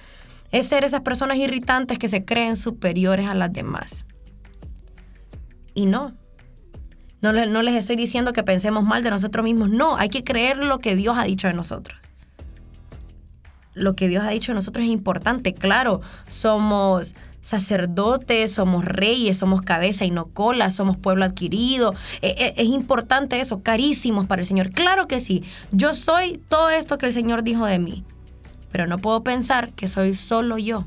es 0.51 0.67
ser 0.67 0.83
esas 0.83 1.01
personas 1.01 1.37
irritantes 1.37 1.99
que 1.99 2.07
se 2.07 2.25
creen 2.25 2.57
superiores 2.57 3.27
a 3.27 3.35
las 3.35 3.53
demás. 3.53 4.07
Y 5.73 5.85
no. 5.85 6.13
No, 7.21 7.31
no 7.31 7.61
les 7.61 7.75
estoy 7.75 7.95
diciendo 7.95 8.33
que 8.33 8.43
pensemos 8.43 8.83
mal 8.83 9.03
de 9.03 9.09
nosotros 9.09 9.43
mismos. 9.43 9.69
No, 9.69 9.95
hay 9.95 10.09
que 10.09 10.23
creer 10.23 10.57
lo 10.57 10.79
que 10.79 10.95
Dios 10.95 11.17
ha 11.17 11.23
dicho 11.23 11.47
de 11.47 11.53
nosotros 11.53 11.97
lo 13.73 13.95
que 13.95 14.07
Dios 14.07 14.23
ha 14.23 14.29
dicho 14.29 14.51
de 14.51 14.55
nosotros 14.55 14.85
es 14.85 14.91
importante. 14.91 15.53
Claro, 15.53 16.01
somos 16.27 17.15
sacerdotes, 17.41 18.53
somos 18.53 18.85
reyes, 18.85 19.37
somos 19.37 19.61
cabeza 19.61 20.05
y 20.05 20.11
no 20.11 20.27
cola, 20.27 20.71
somos 20.71 20.97
pueblo 20.97 21.25
adquirido. 21.25 21.93
E, 22.21 22.29
e, 22.37 22.61
es, 22.61 22.67
importante 22.67 23.39
eso, 23.39 23.61
carísimos 23.61 24.27
para 24.27 24.41
el 24.41 24.47
Señor. 24.47 24.71
Claro 24.71 25.07
que 25.07 25.19
sí, 25.19 25.43
yo 25.71 25.93
soy 25.93 26.39
todo 26.47 26.69
esto 26.69 26.97
que 26.97 27.07
el 27.07 27.13
Señor 27.13 27.43
dijo 27.43 27.65
de 27.65 27.79
mí, 27.79 28.03
pero 28.71 28.87
no 28.87 28.99
puedo 28.99 29.23
pensar 29.23 29.73
que 29.73 29.87
soy 29.87 30.13
solo 30.13 30.57
yo. 30.57 30.85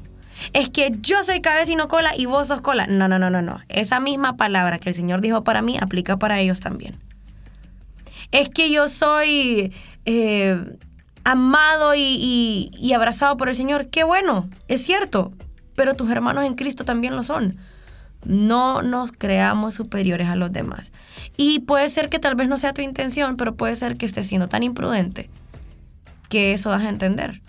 Es 0.53 0.69
que 0.69 0.93
yo 1.01 1.23
soy 1.23 1.41
cabeza 1.41 1.73
y 1.73 1.77
no 1.77 1.89
cola 1.89 2.17
y 2.17 2.27
vos 2.27 2.49
sos 2.49 2.61
cola. 2.61 2.87
No, 2.87 3.09
no, 3.09 3.19
no, 3.19 3.31
no, 3.31 3.43
no. 3.43 3.61
Esa 3.69 4.01
misma 4.01 4.37
palabra 4.37 4.79
que 4.79 4.91
el 4.91 4.95
Señor 4.95 5.21
dijo 5.21 5.45
para 5.45 5.63
mí 5.63 5.79
aplica 5.81 6.19
para 6.19 6.41
ellos 6.41 6.61
también. 6.61 6.97
Es 8.33 8.49
que 8.49 8.71
yo 8.71 8.89
soy 8.89 9.73
eh, 10.05 10.79
amado 11.25 11.95
y, 11.95 12.71
y 12.73 12.93
abrazado 12.93 13.37
por 13.37 13.49
el 13.49 13.55
Señor. 13.55 13.89
Qué 13.89 14.05
bueno, 14.05 14.49
es 14.69 14.85
cierto 14.85 15.33
pero 15.77 15.95
tus 15.95 16.11
hermanos 16.11 16.45
en 16.45 16.55
Cristo 16.55 16.85
también 16.85 17.15
lo 17.15 17.23
son. 17.23 17.59
No 18.25 18.83
nos 18.83 19.13
creamos 19.13 19.75
superiores 19.75 20.29
a 20.29 20.35
los 20.35 20.53
demás. 20.53 20.93
Y 21.37 21.61
puede 21.61 21.89
ser 21.91 22.09
que 22.09 22.19
tal 22.19 22.35
vez 22.35 22.49
no 22.49 22.59
sea 22.59 22.73
tu 22.73 22.83
intención, 22.83 23.37
pero 23.37 23.55
puede 23.55 23.77
ser 23.77 23.97
que 23.97 24.07
estés 24.07 24.27
siendo 24.27 24.49
tan 24.49 24.65
imprudente 24.65 25.31
que 26.29 26.53
eso 26.53 26.71
das 26.71 26.83
a 26.83 26.89
entender. 26.89 27.41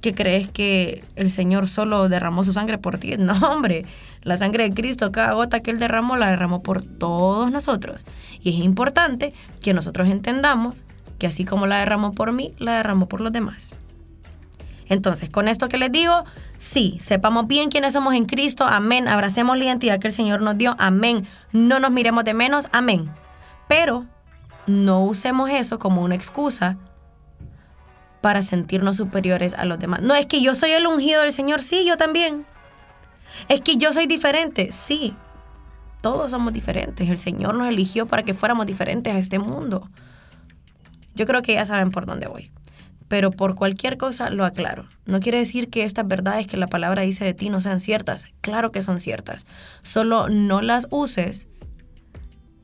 Que 0.00 0.14
crees 0.14 0.50
que 0.50 1.04
el 1.16 1.30
Señor 1.30 1.68
solo 1.68 2.08
derramó 2.08 2.42
su 2.44 2.52
sangre 2.52 2.78
por 2.78 2.98
ti. 2.98 3.14
No, 3.18 3.34
hombre, 3.34 3.84
la 4.22 4.36
sangre 4.36 4.64
de 4.64 4.74
Cristo, 4.74 5.12
cada 5.12 5.34
gota 5.34 5.60
que 5.60 5.70
Él 5.70 5.78
derramó, 5.78 6.16
la 6.16 6.30
derramó 6.30 6.62
por 6.62 6.82
todos 6.82 7.50
nosotros. 7.50 8.06
Y 8.42 8.50
es 8.50 8.64
importante 8.64 9.34
que 9.60 9.74
nosotros 9.74 10.08
entendamos 10.08 10.84
que 11.18 11.26
así 11.26 11.44
como 11.44 11.66
la 11.66 11.78
derramó 11.78 12.12
por 12.12 12.32
mí, 12.32 12.54
la 12.58 12.76
derramó 12.76 13.06
por 13.06 13.20
los 13.20 13.30
demás. 13.30 13.74
Entonces, 14.90 15.30
con 15.30 15.46
esto 15.46 15.68
que 15.68 15.78
les 15.78 15.92
digo, 15.92 16.24
sí, 16.58 16.96
sepamos 16.98 17.46
bien 17.46 17.70
quiénes 17.70 17.92
somos 17.92 18.14
en 18.14 18.24
Cristo, 18.24 18.66
amén, 18.66 19.06
abracemos 19.06 19.56
la 19.56 19.66
identidad 19.66 20.00
que 20.00 20.08
el 20.08 20.12
Señor 20.12 20.42
nos 20.42 20.58
dio, 20.58 20.74
amén, 20.80 21.28
no 21.52 21.78
nos 21.78 21.92
miremos 21.92 22.24
de 22.24 22.34
menos, 22.34 22.66
amén. 22.72 23.08
Pero 23.68 24.06
no 24.66 25.04
usemos 25.04 25.48
eso 25.48 25.78
como 25.78 26.02
una 26.02 26.16
excusa 26.16 26.76
para 28.20 28.42
sentirnos 28.42 28.96
superiores 28.96 29.54
a 29.54 29.64
los 29.64 29.78
demás. 29.78 30.02
No 30.02 30.14
es 30.14 30.26
que 30.26 30.42
yo 30.42 30.54
soy 30.54 30.72
el 30.72 30.86
ungido 30.86 31.22
del 31.22 31.32
Señor, 31.32 31.62
sí, 31.62 31.84
yo 31.86 31.96
también. 31.96 32.46
Es 33.48 33.60
que 33.60 33.76
yo 33.76 33.92
soy 33.92 34.06
diferente, 34.06 34.72
sí. 34.72 35.16
Todos 36.00 36.30
somos 36.30 36.52
diferentes. 36.52 37.08
El 37.08 37.18
Señor 37.18 37.54
nos 37.54 37.68
eligió 37.68 38.06
para 38.06 38.22
que 38.22 38.34
fuéramos 38.34 38.66
diferentes 38.66 39.14
a 39.14 39.18
este 39.18 39.38
mundo. 39.38 39.88
Yo 41.14 41.26
creo 41.26 41.42
que 41.42 41.54
ya 41.54 41.64
saben 41.64 41.90
por 41.90 42.06
dónde 42.06 42.26
voy 42.26 42.50
pero 43.10 43.32
por 43.32 43.56
cualquier 43.56 43.98
cosa 43.98 44.30
lo 44.30 44.44
aclaro. 44.44 44.86
No 45.04 45.18
quiere 45.18 45.38
decir 45.38 45.68
que 45.68 45.82
estas 45.82 46.06
verdades 46.06 46.46
que 46.46 46.56
la 46.56 46.68
palabra 46.68 47.02
dice 47.02 47.24
de 47.24 47.34
ti 47.34 47.50
no 47.50 47.60
sean 47.60 47.80
ciertas. 47.80 48.28
Claro 48.40 48.70
que 48.70 48.82
son 48.82 49.00
ciertas. 49.00 49.48
Solo 49.82 50.28
no 50.28 50.62
las 50.62 50.86
uses 50.90 51.48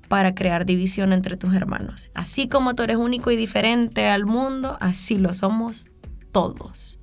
para 0.09 0.35
crear 0.35 0.67
división 0.67 1.13
entre 1.13 1.37
tus 1.37 1.55
hermanos. 1.55 2.11
Así 2.15 2.49
como 2.49 2.75
tú 2.75 2.83
eres 2.83 2.97
único 2.97 3.31
y 3.31 3.37
diferente 3.37 4.09
al 4.09 4.27
mundo, 4.27 4.77
así 4.81 5.19
lo 5.19 5.35
somos 5.35 5.91
todos. 6.33 6.99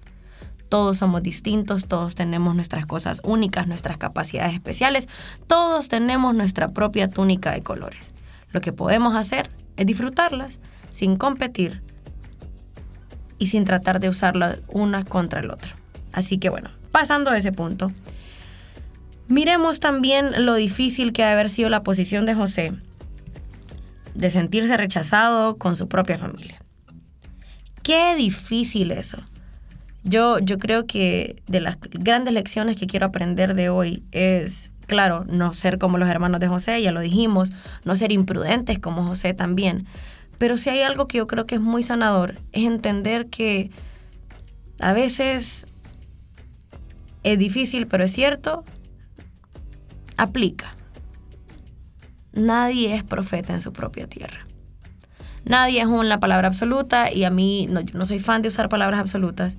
Todos 0.69 0.97
somos 0.97 1.21
distintos, 1.21 1.87
todos 1.87 2.15
tenemos 2.15 2.55
nuestras 2.55 2.85
cosas 2.85 3.21
únicas, 3.23 3.67
nuestras 3.67 3.97
capacidades 3.97 4.53
especiales, 4.53 5.07
todos 5.47 5.87
tenemos 5.87 6.33
nuestra 6.33 6.69
propia 6.69 7.09
túnica 7.09 7.51
de 7.51 7.61
colores. 7.61 8.15
Lo 8.51 8.61
que 8.61 8.73
podemos 8.73 9.15
hacer 9.15 9.49
es 9.77 9.85
disfrutarlas 9.85 10.59
sin 10.91 11.15
competir, 11.15 11.81
y 13.43 13.47
sin 13.47 13.65
tratar 13.65 13.99
de 13.99 14.07
usarla 14.07 14.59
una 14.69 15.03
contra 15.03 15.41
el 15.41 15.51
otro. 15.51 15.75
Así 16.13 16.37
que 16.37 16.49
bueno, 16.49 16.71
pasando 16.91 17.29
a 17.29 17.37
ese 17.37 17.51
punto, 17.51 17.91
miremos 19.27 19.81
también 19.81 20.45
lo 20.45 20.55
difícil 20.55 21.11
que 21.11 21.23
ha 21.23 21.27
de 21.27 21.33
haber 21.33 21.49
sido 21.49 21.69
la 21.69 21.83
posición 21.83 22.25
de 22.25 22.35
José 22.35 22.71
de 24.13 24.29
sentirse 24.29 24.77
rechazado 24.77 25.57
con 25.57 25.75
su 25.75 25.87
propia 25.87 26.17
familia. 26.17 26.59
Qué 27.81 28.15
difícil 28.15 28.91
eso. 28.91 29.17
Yo, 30.03 30.39
yo 30.39 30.57
creo 30.57 30.85
que 30.85 31.41
de 31.47 31.61
las 31.61 31.77
grandes 31.79 32.33
lecciones 32.33 32.77
que 32.77 32.87
quiero 32.87 33.05
aprender 33.05 33.55
de 33.55 33.69
hoy 33.69 34.03
es, 34.11 34.71
claro, 34.85 35.25
no 35.25 35.53
ser 35.53 35.77
como 35.77 35.97
los 35.97 36.09
hermanos 36.09 36.39
de 36.39 36.47
José, 36.47 36.81
ya 36.81 36.91
lo 36.91 36.99
dijimos, 36.99 37.51
no 37.85 37.95
ser 37.95 38.11
imprudentes 38.11 38.79
como 38.79 39.05
José 39.05 39.33
también, 39.33 39.85
pero 40.37 40.57
si 40.57 40.69
hay 40.69 40.81
algo 40.81 41.07
que 41.07 41.19
yo 41.19 41.27
creo 41.27 41.45
que 41.45 41.55
es 41.55 41.61
muy 41.61 41.83
sanador, 41.83 42.35
es 42.51 42.63
entender 42.65 43.27
que 43.27 43.71
a 44.79 44.91
veces 44.91 45.67
es 47.23 47.39
difícil, 47.39 47.87
pero 47.87 48.03
es 48.03 48.11
cierto, 48.11 48.65
aplica. 50.17 50.75
Nadie 52.33 52.95
es 52.95 53.03
profeta 53.03 53.53
en 53.53 53.61
su 53.61 53.71
propia 53.71 54.07
tierra. 54.07 54.47
Nadie 55.45 55.81
es 55.81 55.87
una 55.87 56.19
palabra 56.19 56.47
absoluta 56.47 57.11
y 57.11 57.25
a 57.25 57.29
mí 57.29 57.69
no, 57.69 58.05
soy 58.05 58.19
fan 58.19 58.41
de 58.41 58.47
usar 58.47 58.69
palabras 58.69 58.99
absolutas, 58.99 59.57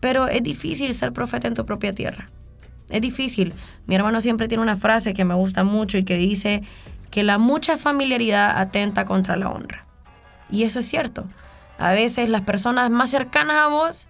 pero 0.00 0.28
es 0.28 0.42
difícil 0.42 0.94
ser 0.94 1.12
profeta 1.12 1.48
en 1.48 1.54
tu 1.54 1.64
propia 1.64 1.94
tierra. 1.94 2.28
Es 2.90 3.00
difícil. 3.00 3.54
Mi 3.86 3.94
hermano 3.94 4.20
siempre 4.20 4.46
tiene 4.46 4.62
una 4.62 4.76
frase 4.76 5.14
que 5.14 5.24
me 5.24 5.34
gusta 5.34 5.64
mucho 5.64 5.96
y 5.96 6.04
que 6.04 6.16
dice 6.16 6.62
que 7.10 7.22
la 7.22 7.38
mucha 7.38 7.78
familiaridad 7.78 8.58
atenta 8.60 9.06
contra 9.06 9.36
la 9.36 9.48
honra. 9.48 9.86
Y 10.50 10.64
eso 10.64 10.80
es 10.80 10.86
cierto. 10.86 11.24
A 11.78 11.92
veces 11.92 12.28
las 12.28 12.42
personas 12.42 12.90
más 12.90 13.10
cercanas 13.10 13.56
a 13.56 13.68
vos, 13.68 14.08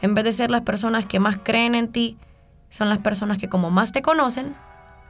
en 0.00 0.14
vez 0.14 0.24
de 0.24 0.32
ser 0.32 0.50
las 0.50 0.62
personas 0.62 1.04
que 1.04 1.20
más 1.20 1.38
creen 1.42 1.74
en 1.74 1.88
ti, 1.88 2.16
son 2.70 2.88
las 2.88 2.98
personas 2.98 3.36
que 3.36 3.48
como 3.48 3.70
más 3.70 3.92
te 3.92 4.00
conocen, 4.00 4.54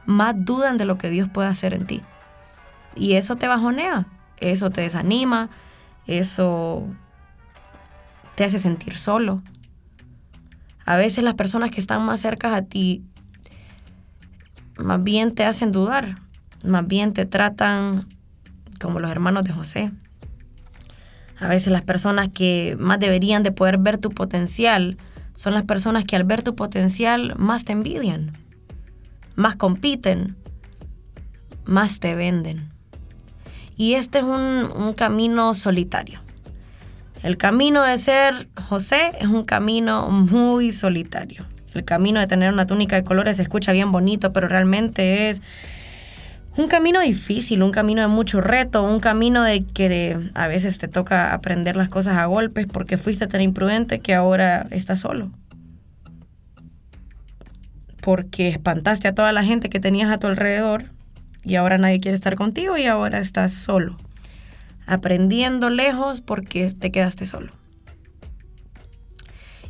más 0.05 0.35
dudan 0.37 0.77
de 0.77 0.85
lo 0.85 0.97
que 0.97 1.09
Dios 1.09 1.29
puede 1.29 1.47
hacer 1.49 1.73
en 1.73 1.85
ti. 1.85 2.01
Y 2.95 3.13
eso 3.13 3.35
te 3.35 3.47
bajonea, 3.47 4.07
eso 4.37 4.69
te 4.69 4.81
desanima, 4.81 5.49
eso 6.07 6.87
te 8.35 8.43
hace 8.43 8.59
sentir 8.59 8.97
solo. 8.97 9.41
A 10.85 10.97
veces 10.97 11.23
las 11.23 11.35
personas 11.35 11.71
que 11.71 11.79
están 11.79 12.03
más 12.05 12.19
cerca 12.21 12.55
a 12.55 12.63
ti 12.63 13.03
más 14.77 15.03
bien 15.03 15.33
te 15.33 15.45
hacen 15.45 15.71
dudar, 15.71 16.15
más 16.63 16.87
bien 16.87 17.13
te 17.13 17.25
tratan 17.25 18.07
como 18.79 18.99
los 18.99 19.11
hermanos 19.11 19.43
de 19.43 19.53
José. 19.53 19.91
A 21.39 21.47
veces 21.47 21.71
las 21.71 21.83
personas 21.83 22.29
que 22.29 22.75
más 22.79 22.99
deberían 22.99 23.43
de 23.43 23.51
poder 23.51 23.77
ver 23.77 23.97
tu 23.97 24.09
potencial 24.09 24.97
son 25.33 25.53
las 25.53 25.65
personas 25.65 26.05
que 26.05 26.15
al 26.15 26.23
ver 26.23 26.43
tu 26.43 26.55
potencial 26.55 27.33
más 27.37 27.63
te 27.63 27.71
envidian, 27.71 28.31
más 29.35 29.55
compiten, 29.55 30.35
más 31.65 31.99
te 31.99 32.15
venden. 32.15 32.69
Y 33.77 33.95
este 33.95 34.19
es 34.19 34.25
un, 34.25 34.93
camino 34.95 35.55
solitario. 35.55 36.19
El 37.23 37.37
camino 37.37 37.83
de 37.83 37.97
ser 37.97 38.47
José 38.69 39.11
es 39.19 39.27
un 39.27 39.43
camino 39.43 40.09
muy 40.09 40.71
solitario. 40.71 41.45
El 41.73 41.85
camino 41.85 42.19
de 42.19 42.27
tener 42.27 42.51
una 42.53 42.67
túnica 42.67 42.95
de 42.95 43.03
colores 43.03 43.37
se 43.37 43.43
escucha 43.43 43.71
bien 43.71 43.91
bonito, 43.91 44.33
pero 44.33 44.47
realmente 44.47 45.29
es 45.29 45.41
un 46.57 46.67
camino 46.67 46.99
difícil, 46.99 47.63
un 47.63 47.71
camino 47.71 48.01
de 48.01 48.07
mucho 48.07 48.41
reto, 48.41 48.83
un 48.83 48.99
camino 48.99 49.41
de 49.43 49.63
que 49.63 50.17
a 50.33 50.47
veces 50.47 50.77
te 50.77 50.87
toca 50.87 51.33
aprender 51.33 51.75
las 51.75 51.89
cosas 51.89 52.17
a 52.17 52.25
golpes 52.25 52.67
porque 52.67 52.97
fuiste 52.97 53.25
tan 53.27 53.41
imprudente 53.41 53.99
que 53.99 54.13
ahora 54.13 54.67
estás 54.69 54.99
solo. 54.99 55.31
Porque 58.01 58.49
espantaste 58.49 59.07
a 59.07 59.15
toda 59.15 59.31
la 59.31 59.43
gente 59.43 59.69
que 59.69 59.79
tenías 59.79 60.11
a 60.11 60.17
tu 60.17 60.27
alrededor 60.27 60.91
y 61.43 61.55
ahora 61.55 61.77
nadie 61.77 61.99
quiere 61.99 62.15
estar 62.15 62.35
contigo 62.35 62.77
y 62.77 62.85
ahora 62.85 63.19
estás 63.19 63.53
solo. 63.53 63.97
Aprendiendo 64.85 65.69
lejos 65.69 66.21
porque 66.21 66.69
te 66.71 66.91
quedaste 66.91 67.25
solo. 67.25 67.51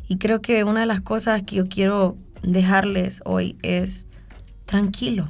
Y 0.08 0.18
creo 0.18 0.42
que 0.42 0.64
una 0.64 0.80
de 0.80 0.86
las 0.86 1.00
cosas 1.00 1.42
que 1.42 1.56
yo 1.56 1.68
quiero 1.68 2.16
dejarles 2.42 3.22
hoy 3.24 3.56
es 3.62 4.06
tranquilo 4.66 5.28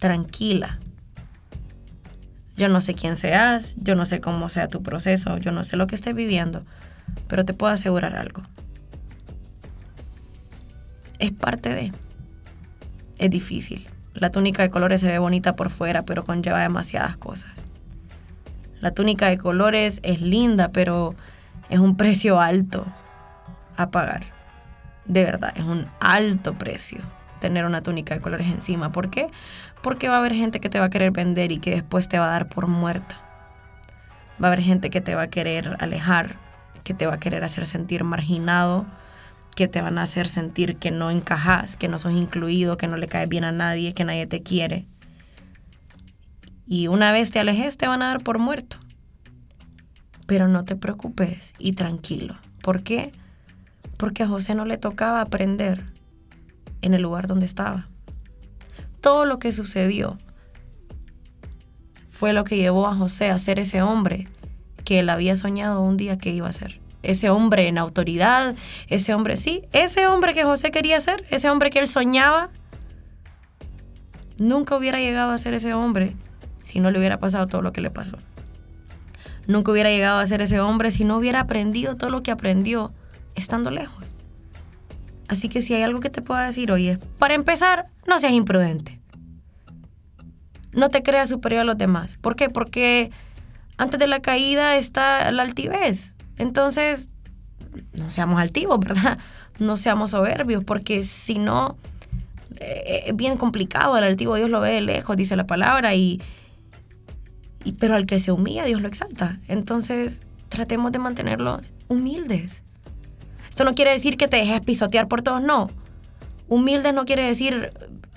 tranquila. 0.00 0.80
Yo 2.56 2.68
no 2.68 2.80
sé 2.80 2.94
quién 2.94 3.14
seas, 3.14 3.76
yo 3.76 3.94
no 3.94 4.04
sé 4.04 4.20
cómo 4.20 4.48
sea 4.48 4.68
tu 4.68 4.82
proceso, 4.82 5.38
yo 5.38 5.52
no 5.52 5.62
sé 5.62 5.76
lo 5.76 5.86
que 5.86 5.94
estés 5.94 6.14
viviendo, 6.14 6.64
pero 7.28 7.44
te 7.44 7.54
puedo 7.54 7.72
asegurar 7.72 8.16
algo. 8.16 8.42
Es 11.20 11.30
parte 11.30 11.72
de. 11.72 11.92
Es 13.18 13.30
difícil. 13.30 13.86
La 14.14 14.30
túnica 14.30 14.62
de 14.62 14.70
colores 14.70 15.02
se 15.02 15.06
ve 15.06 15.18
bonita 15.18 15.54
por 15.54 15.70
fuera, 15.70 16.02
pero 16.02 16.24
conlleva 16.24 16.60
demasiadas 16.60 17.16
cosas. 17.16 17.68
La 18.80 18.90
túnica 18.92 19.28
de 19.28 19.38
colores 19.38 20.00
es 20.02 20.20
linda, 20.20 20.68
pero 20.68 21.14
es 21.68 21.78
un 21.78 21.96
precio 21.96 22.40
alto 22.40 22.86
a 23.76 23.90
pagar. 23.90 24.24
De 25.04 25.22
verdad, 25.24 25.52
es 25.54 25.64
un 25.64 25.86
alto 26.00 26.56
precio 26.56 27.02
tener 27.40 27.64
una 27.64 27.82
túnica 27.82 28.14
de 28.14 28.20
colores 28.20 28.48
encima. 28.48 28.92
¿Por 28.92 29.10
qué? 29.10 29.28
Porque 29.82 30.08
va 30.08 30.16
a 30.16 30.18
haber 30.18 30.34
gente 30.34 30.60
que 30.60 30.68
te 30.68 30.78
va 30.78 30.86
a 30.86 30.90
querer 30.90 31.10
vender 31.10 31.52
y 31.52 31.58
que 31.58 31.72
después 31.72 32.08
te 32.08 32.18
va 32.18 32.26
a 32.26 32.30
dar 32.30 32.48
por 32.48 32.68
muerta. 32.68 33.16
Va 34.42 34.48
a 34.48 34.52
haber 34.52 34.62
gente 34.62 34.90
que 34.90 35.00
te 35.00 35.14
va 35.14 35.22
a 35.22 35.30
querer 35.30 35.76
alejar, 35.80 36.36
que 36.84 36.94
te 36.94 37.06
va 37.06 37.14
a 37.14 37.20
querer 37.20 37.44
hacer 37.44 37.66
sentir 37.66 38.04
marginado, 38.04 38.86
que 39.54 39.68
te 39.68 39.80
van 39.80 39.98
a 39.98 40.02
hacer 40.02 40.28
sentir 40.28 40.76
que 40.76 40.90
no 40.90 41.10
encajas, 41.10 41.76
que 41.76 41.88
no 41.88 41.98
sos 41.98 42.12
incluido, 42.12 42.76
que 42.76 42.86
no 42.86 42.96
le 42.96 43.06
caes 43.06 43.28
bien 43.28 43.44
a 43.44 43.52
nadie, 43.52 43.94
que 43.94 44.04
nadie 44.04 44.26
te 44.26 44.42
quiere. 44.42 44.86
Y 46.66 46.86
una 46.86 47.12
vez 47.12 47.30
te 47.30 47.40
alejes 47.40 47.76
te 47.76 47.88
van 47.88 48.02
a 48.02 48.08
dar 48.08 48.22
por 48.22 48.38
muerto. 48.38 48.76
Pero 50.26 50.48
no 50.48 50.64
te 50.64 50.76
preocupes 50.76 51.52
y 51.58 51.72
tranquilo. 51.72 52.38
¿Por 52.62 52.82
qué? 52.82 53.12
Porque 53.96 54.22
a 54.22 54.28
José 54.28 54.54
no 54.54 54.64
le 54.64 54.78
tocaba 54.78 55.20
aprender 55.20 55.84
en 56.82 56.94
el 56.94 57.02
lugar 57.02 57.26
donde 57.26 57.46
estaba. 57.46 57.88
Todo 59.00 59.24
lo 59.24 59.38
que 59.38 59.52
sucedió 59.52 60.16
fue 62.08 62.32
lo 62.32 62.44
que 62.44 62.56
llevó 62.56 62.86
a 62.86 62.94
José 62.94 63.30
a 63.30 63.38
ser 63.38 63.58
ese 63.58 63.82
hombre 63.82 64.28
que 64.84 65.00
él 65.00 65.08
había 65.08 65.36
soñado 65.36 65.80
un 65.80 65.96
día 65.96 66.18
que 66.18 66.30
iba 66.30 66.48
a 66.48 66.52
ser. 66.52 66.80
Ese 67.02 67.30
hombre 67.30 67.68
en 67.68 67.78
autoridad, 67.78 68.54
ese 68.88 69.14
hombre, 69.14 69.36
sí, 69.36 69.62
ese 69.72 70.06
hombre 70.06 70.34
que 70.34 70.44
José 70.44 70.70
quería 70.70 71.00
ser, 71.00 71.24
ese 71.30 71.48
hombre 71.48 71.70
que 71.70 71.78
él 71.78 71.88
soñaba, 71.88 72.50
nunca 74.38 74.76
hubiera 74.76 74.98
llegado 74.98 75.32
a 75.32 75.38
ser 75.38 75.54
ese 75.54 75.74
hombre 75.74 76.14
si 76.60 76.80
no 76.80 76.90
le 76.90 76.98
hubiera 76.98 77.18
pasado 77.18 77.46
todo 77.46 77.62
lo 77.62 77.72
que 77.72 77.80
le 77.80 77.90
pasó. 77.90 78.18
Nunca 79.46 79.72
hubiera 79.72 79.90
llegado 79.90 80.20
a 80.20 80.26
ser 80.26 80.42
ese 80.42 80.60
hombre 80.60 80.90
si 80.90 81.04
no 81.04 81.16
hubiera 81.16 81.40
aprendido 81.40 81.96
todo 81.96 82.10
lo 82.10 82.22
que 82.22 82.30
aprendió 82.30 82.92
estando 83.34 83.70
lejos. 83.70 84.16
Así 85.28 85.48
que 85.48 85.62
si 85.62 85.74
hay 85.74 85.82
algo 85.82 86.00
que 86.00 86.10
te 86.10 86.22
pueda 86.22 86.44
decir 86.44 86.72
hoy 86.72 86.88
es, 86.88 86.98
para 87.18 87.34
empezar, 87.34 87.86
no 88.06 88.18
seas 88.18 88.32
imprudente. 88.32 89.00
No 90.72 90.88
te 90.88 91.02
creas 91.02 91.28
superior 91.28 91.62
a 91.62 91.64
los 91.64 91.78
demás. 91.78 92.16
¿Por 92.18 92.36
qué? 92.36 92.48
Porque 92.48 93.10
antes 93.76 93.98
de 93.98 94.06
la 94.06 94.20
caída 94.20 94.76
está 94.76 95.30
la 95.32 95.42
altivez. 95.42 96.16
Entonces, 96.40 97.10
no 97.92 98.10
seamos 98.10 98.40
altivos, 98.40 98.80
¿verdad? 98.80 99.18
No 99.58 99.76
seamos 99.76 100.12
soberbios, 100.12 100.64
porque 100.64 101.04
si 101.04 101.38
no, 101.38 101.76
eh, 102.56 103.04
es 103.08 103.14
bien 103.14 103.36
complicado. 103.36 103.96
El 103.98 104.04
altivo 104.04 104.36
Dios 104.36 104.48
lo 104.48 104.60
ve 104.60 104.70
de 104.70 104.80
lejos, 104.80 105.18
dice 105.18 105.36
la 105.36 105.46
palabra, 105.46 105.94
y, 105.94 106.18
y, 107.64 107.72
pero 107.72 107.94
al 107.94 108.06
que 108.06 108.18
se 108.20 108.32
humilla, 108.32 108.64
Dios 108.64 108.80
lo 108.80 108.88
exalta. 108.88 109.38
Entonces, 109.48 110.22
tratemos 110.48 110.92
de 110.92 110.98
mantenerlos 110.98 111.72
humildes. 111.88 112.62
Esto 113.50 113.64
no 113.64 113.74
quiere 113.74 113.92
decir 113.92 114.16
que 114.16 114.26
te 114.26 114.38
dejes 114.38 114.62
pisotear 114.62 115.08
por 115.08 115.20
todos, 115.20 115.42
no. 115.42 115.68
Humilde 116.48 116.94
no 116.94 117.04
quiere 117.04 117.24
decir 117.24 117.70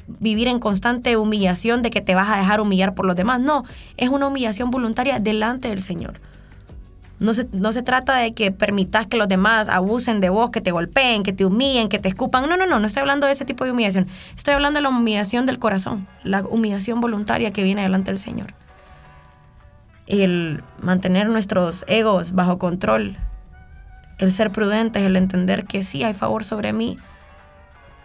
vivir 0.07 0.47
en 0.47 0.59
constante 0.59 1.17
humillación 1.17 1.81
de 1.81 1.91
que 1.91 1.99
te 1.99 2.15
vas 2.15 2.29
a 2.29 2.37
dejar 2.37 2.61
humillar 2.61 2.95
por 2.95 3.05
los 3.05 3.17
demás. 3.17 3.41
No, 3.41 3.65
es 3.97 4.07
una 4.07 4.27
humillación 4.27 4.71
voluntaria 4.71 5.19
delante 5.19 5.67
del 5.67 5.81
Señor. 5.81 6.21
No 7.23 7.33
se, 7.33 7.47
no 7.53 7.71
se 7.71 7.83
trata 7.83 8.17
de 8.17 8.33
que 8.33 8.51
permitas 8.51 9.07
que 9.07 9.15
los 9.15 9.29
demás 9.29 9.69
abusen 9.69 10.19
de 10.19 10.27
vos, 10.27 10.49
que 10.49 10.59
te 10.59 10.71
golpeen, 10.71 11.23
que 11.23 11.31
te 11.31 11.45
humillen, 11.45 11.87
que 11.87 11.97
te 11.97 12.09
escupan. 12.09 12.49
No, 12.49 12.57
no, 12.57 12.65
no, 12.65 12.79
no 12.79 12.85
estoy 12.85 12.99
hablando 12.99 13.27
de 13.27 13.31
ese 13.31 13.45
tipo 13.45 13.63
de 13.63 13.71
humillación. 13.71 14.09
Estoy 14.35 14.55
hablando 14.55 14.79
de 14.79 14.81
la 14.81 14.89
humillación 14.89 15.45
del 15.45 15.57
corazón, 15.57 16.05
la 16.25 16.41
humillación 16.41 16.99
voluntaria 16.99 17.53
que 17.53 17.63
viene 17.63 17.81
delante 17.81 18.11
del 18.11 18.19
Señor. 18.19 18.47
El 20.05 20.65
mantener 20.81 21.29
nuestros 21.29 21.85
egos 21.87 22.33
bajo 22.33 22.59
control, 22.59 23.15
el 24.17 24.33
ser 24.33 24.51
prudente 24.51 24.99
es 24.99 25.05
el 25.05 25.15
entender 25.15 25.63
que 25.63 25.81
sí 25.83 26.03
hay 26.03 26.13
favor 26.13 26.43
sobre 26.43 26.73
mí, 26.73 26.99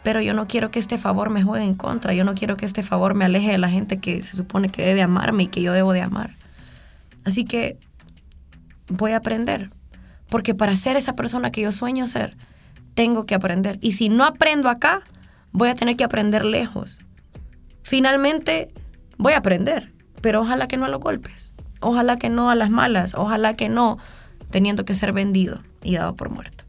pero 0.04 0.20
yo 0.20 0.32
no 0.32 0.46
quiero 0.46 0.70
que 0.70 0.78
este 0.78 0.96
favor 0.96 1.28
me 1.30 1.42
juegue 1.42 1.64
en 1.64 1.74
contra, 1.74 2.14
yo 2.14 2.22
no 2.22 2.36
quiero 2.36 2.56
que 2.56 2.66
este 2.66 2.84
favor 2.84 3.14
me 3.14 3.24
aleje 3.24 3.50
de 3.50 3.58
la 3.58 3.68
gente 3.68 3.98
que 3.98 4.22
se 4.22 4.36
supone 4.36 4.68
que 4.68 4.86
debe 4.86 5.02
amarme 5.02 5.42
y 5.42 5.46
que 5.48 5.60
yo 5.60 5.72
debo 5.72 5.92
de 5.92 6.02
amar. 6.02 6.36
Así 7.24 7.44
que 7.44 7.78
voy 8.88 9.12
a 9.12 9.18
aprender, 9.18 9.70
porque 10.28 10.54
para 10.54 10.76
ser 10.76 10.96
esa 10.96 11.14
persona 11.14 11.50
que 11.50 11.62
yo 11.62 11.72
sueño 11.72 12.06
ser, 12.06 12.36
tengo 12.94 13.26
que 13.26 13.34
aprender. 13.34 13.78
Y 13.80 13.92
si 13.92 14.08
no 14.08 14.24
aprendo 14.24 14.68
acá, 14.68 15.02
voy 15.52 15.68
a 15.68 15.74
tener 15.74 15.96
que 15.96 16.04
aprender 16.04 16.44
lejos. 16.44 17.00
Finalmente, 17.82 18.72
voy 19.16 19.34
a 19.34 19.38
aprender, 19.38 19.92
pero 20.20 20.42
ojalá 20.42 20.68
que 20.68 20.76
no 20.76 20.86
a 20.86 20.88
los 20.88 21.00
golpes, 21.00 21.52
ojalá 21.80 22.16
que 22.16 22.28
no 22.28 22.50
a 22.50 22.54
las 22.54 22.70
malas, 22.70 23.14
ojalá 23.14 23.54
que 23.54 23.68
no 23.68 23.98
teniendo 24.50 24.84
que 24.84 24.94
ser 24.94 25.12
vendido 25.12 25.60
y 25.82 25.96
dado 25.96 26.16
por 26.16 26.30
muerto. 26.30 26.64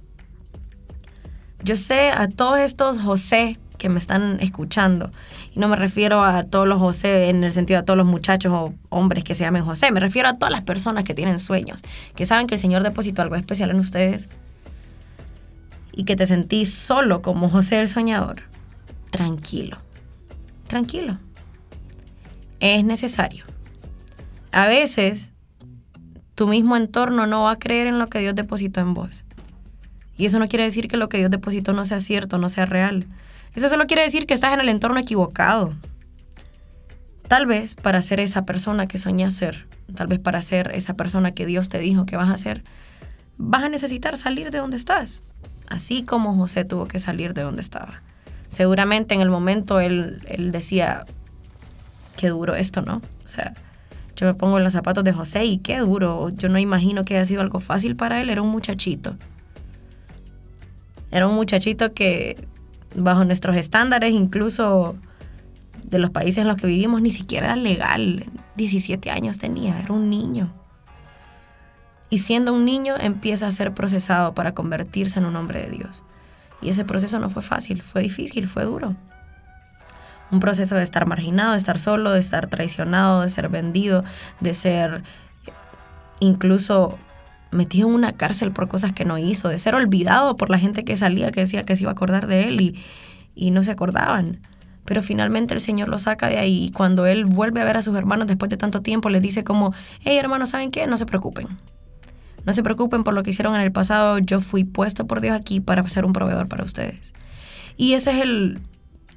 Yo 1.63 1.75
sé 1.75 2.11
a 2.11 2.27
todos 2.27 2.59
estos 2.59 3.01
José 3.01 3.57
que 3.79 3.89
me 3.89 3.97
están 3.97 4.39
escuchando, 4.41 5.11
y 5.55 5.59
no 5.59 5.67
me 5.67 5.75
refiero 5.75 6.23
a 6.23 6.43
todos 6.43 6.67
los 6.67 6.77
José 6.77 7.29
en 7.29 7.43
el 7.43 7.51
sentido 7.51 7.79
de 7.79 7.85
todos 7.85 7.97
los 7.97 8.05
muchachos 8.05 8.53
o 8.53 8.75
hombres 8.89 9.23
que 9.23 9.33
se 9.33 9.43
llamen 9.43 9.63
José, 9.63 9.91
me 9.91 9.99
refiero 9.99 10.29
a 10.29 10.37
todas 10.37 10.51
las 10.51 10.63
personas 10.63 11.03
que 11.03 11.15
tienen 11.15 11.39
sueños, 11.39 11.81
que 12.15 12.27
saben 12.27 12.45
que 12.45 12.55
el 12.55 12.61
Señor 12.61 12.83
depositó 12.83 13.23
algo 13.23 13.35
especial 13.35 13.71
en 13.71 13.79
ustedes 13.79 14.29
y 15.91 16.03
que 16.03 16.15
te 16.15 16.27
sentís 16.27 16.71
solo 16.71 17.23
como 17.23 17.49
José 17.49 17.79
el 17.79 17.87
soñador. 17.87 18.43
Tranquilo, 19.09 19.79
tranquilo. 20.67 21.17
Es 22.59 22.83
necesario. 22.83 23.45
A 24.51 24.67
veces 24.67 25.33
tu 26.35 26.47
mismo 26.47 26.77
entorno 26.77 27.25
no 27.25 27.43
va 27.43 27.51
a 27.51 27.59
creer 27.59 27.87
en 27.87 27.99
lo 27.99 28.07
que 28.07 28.19
Dios 28.19 28.35
depositó 28.35 28.79
en 28.79 28.93
vos. 28.93 29.25
Y 30.17 30.25
eso 30.25 30.37
no 30.37 30.49
quiere 30.49 30.65
decir 30.65 30.87
que 30.87 30.97
lo 30.97 31.07
que 31.07 31.17
Dios 31.17 31.31
depositó 31.31 31.71
no 31.71 31.85
sea 31.85 32.01
cierto, 32.01 32.37
no 32.37 32.49
sea 32.49 32.65
real. 32.65 33.07
Eso 33.55 33.69
solo 33.69 33.87
quiere 33.87 34.03
decir 34.03 34.25
que 34.25 34.33
estás 34.33 34.53
en 34.53 34.59
el 34.59 34.69
entorno 34.69 34.99
equivocado. 34.99 35.73
Tal 37.27 37.45
vez 37.45 37.75
para 37.75 38.01
ser 38.01 38.19
esa 38.19 38.45
persona 38.45 38.87
que 38.87 38.97
soñas 38.97 39.33
ser, 39.33 39.67
tal 39.95 40.07
vez 40.07 40.19
para 40.19 40.41
ser 40.41 40.71
esa 40.73 40.95
persona 40.95 41.31
que 41.31 41.45
Dios 41.45 41.69
te 41.69 41.79
dijo 41.79 42.05
que 42.05 42.17
vas 42.17 42.29
a 42.29 42.37
ser, 42.37 42.63
vas 43.37 43.63
a 43.63 43.69
necesitar 43.69 44.17
salir 44.17 44.49
de 44.49 44.57
donde 44.57 44.77
estás, 44.77 45.21
así 45.69 46.03
como 46.03 46.35
José 46.35 46.65
tuvo 46.65 46.87
que 46.87 46.99
salir 46.99 47.33
de 47.33 47.43
donde 47.43 47.61
estaba. 47.61 48.01
Seguramente 48.47 49.13
en 49.13 49.21
el 49.21 49.29
momento 49.29 49.79
él, 49.79 50.21
él 50.27 50.51
decía, 50.51 51.05
qué 52.17 52.29
duro 52.29 52.55
esto, 52.55 52.81
¿no? 52.81 53.01
O 53.23 53.27
sea, 53.27 53.53
yo 54.19 54.25
me 54.25 54.33
pongo 54.33 54.57
en 54.57 54.65
los 54.65 54.73
zapatos 54.73 55.05
de 55.05 55.13
José 55.13 55.45
y 55.45 55.59
qué 55.59 55.77
duro. 55.77 56.29
Yo 56.31 56.49
no 56.49 56.59
imagino 56.59 57.05
que 57.05 57.15
haya 57.15 57.23
sido 57.23 57.39
algo 57.39 57.61
fácil 57.61 57.95
para 57.95 58.19
él. 58.19 58.29
Era 58.29 58.41
un 58.41 58.49
muchachito. 58.49 59.15
Era 61.09 61.25
un 61.25 61.35
muchachito 61.35 61.93
que 61.93 62.35
bajo 62.95 63.25
nuestros 63.25 63.55
estándares, 63.55 64.11
incluso 64.11 64.95
de 65.83 65.99
los 65.99 66.09
países 66.11 66.39
en 66.39 66.47
los 66.47 66.57
que 66.57 66.67
vivimos, 66.67 67.01
ni 67.01 67.11
siquiera 67.11 67.47
era 67.47 67.55
legal. 67.55 68.25
17 68.55 69.09
años 69.11 69.39
tenía, 69.39 69.79
era 69.79 69.93
un 69.93 70.09
niño. 70.09 70.53
Y 72.09 72.19
siendo 72.19 72.53
un 72.53 72.65
niño 72.65 72.95
empieza 72.99 73.47
a 73.47 73.51
ser 73.51 73.73
procesado 73.73 74.33
para 74.33 74.53
convertirse 74.53 75.19
en 75.19 75.25
un 75.25 75.35
hombre 75.35 75.61
de 75.61 75.69
Dios. 75.69 76.03
Y 76.61 76.69
ese 76.69 76.83
proceso 76.85 77.19
no 77.19 77.29
fue 77.29 77.41
fácil, 77.41 77.81
fue 77.81 78.01
difícil, 78.01 78.47
fue 78.47 78.65
duro. 78.65 78.95
Un 80.31 80.39
proceso 80.39 80.75
de 80.75 80.83
estar 80.83 81.05
marginado, 81.05 81.53
de 81.53 81.57
estar 81.57 81.79
solo, 81.79 82.11
de 82.11 82.19
estar 82.19 82.47
traicionado, 82.47 83.21
de 83.21 83.29
ser 83.29 83.49
vendido, 83.49 84.03
de 84.39 84.53
ser 84.53 85.03
incluso 86.19 86.99
metido 87.51 87.87
en 87.87 87.95
una 87.95 88.13
cárcel 88.13 88.51
por 88.51 88.67
cosas 88.67 88.93
que 88.93 89.05
no 89.05 89.17
hizo, 89.17 89.49
de 89.49 89.57
ser 89.57 89.75
olvidado 89.75 90.35
por 90.35 90.49
la 90.49 90.59
gente 90.59 90.83
que 90.83 90.97
salía, 90.97 91.31
que 91.31 91.41
decía 91.41 91.63
que 91.63 91.75
se 91.75 91.83
iba 91.83 91.91
a 91.91 91.93
acordar 91.93 92.27
de 92.27 92.43
él 92.43 92.61
y, 92.61 92.83
y 93.35 93.51
no 93.51 93.63
se 93.63 93.71
acordaban. 93.71 94.39
Pero 94.85 95.01
finalmente 95.03 95.53
el 95.53 95.61
Señor 95.61 95.87
lo 95.87 95.99
saca 95.99 96.27
de 96.27 96.37
ahí 96.37 96.65
y 96.65 96.71
cuando 96.71 97.05
él 97.05 97.25
vuelve 97.25 97.61
a 97.61 97.65
ver 97.65 97.77
a 97.77 97.81
sus 97.81 97.95
hermanos 97.95 98.27
después 98.27 98.49
de 98.49 98.57
tanto 98.57 98.81
tiempo, 98.81 99.09
les 99.09 99.21
dice 99.21 99.43
como, 99.43 99.73
hey 100.01 100.17
hermanos, 100.17 100.49
¿saben 100.49 100.71
qué? 100.71 100.87
No 100.87 100.97
se 100.97 101.05
preocupen. 101.05 101.47
No 102.45 102.53
se 102.53 102.63
preocupen 102.63 103.03
por 103.03 103.13
lo 103.13 103.21
que 103.21 103.31
hicieron 103.31 103.55
en 103.55 103.61
el 103.61 103.71
pasado, 103.71 104.17
yo 104.19 104.41
fui 104.41 104.63
puesto 104.63 105.05
por 105.05 105.21
Dios 105.21 105.35
aquí 105.35 105.59
para 105.59 105.87
ser 105.87 106.05
un 106.05 106.13
proveedor 106.13 106.47
para 106.47 106.63
ustedes. 106.63 107.13
Y 107.77 107.93
ese 107.93 108.11
es 108.11 108.21
el, 108.21 108.59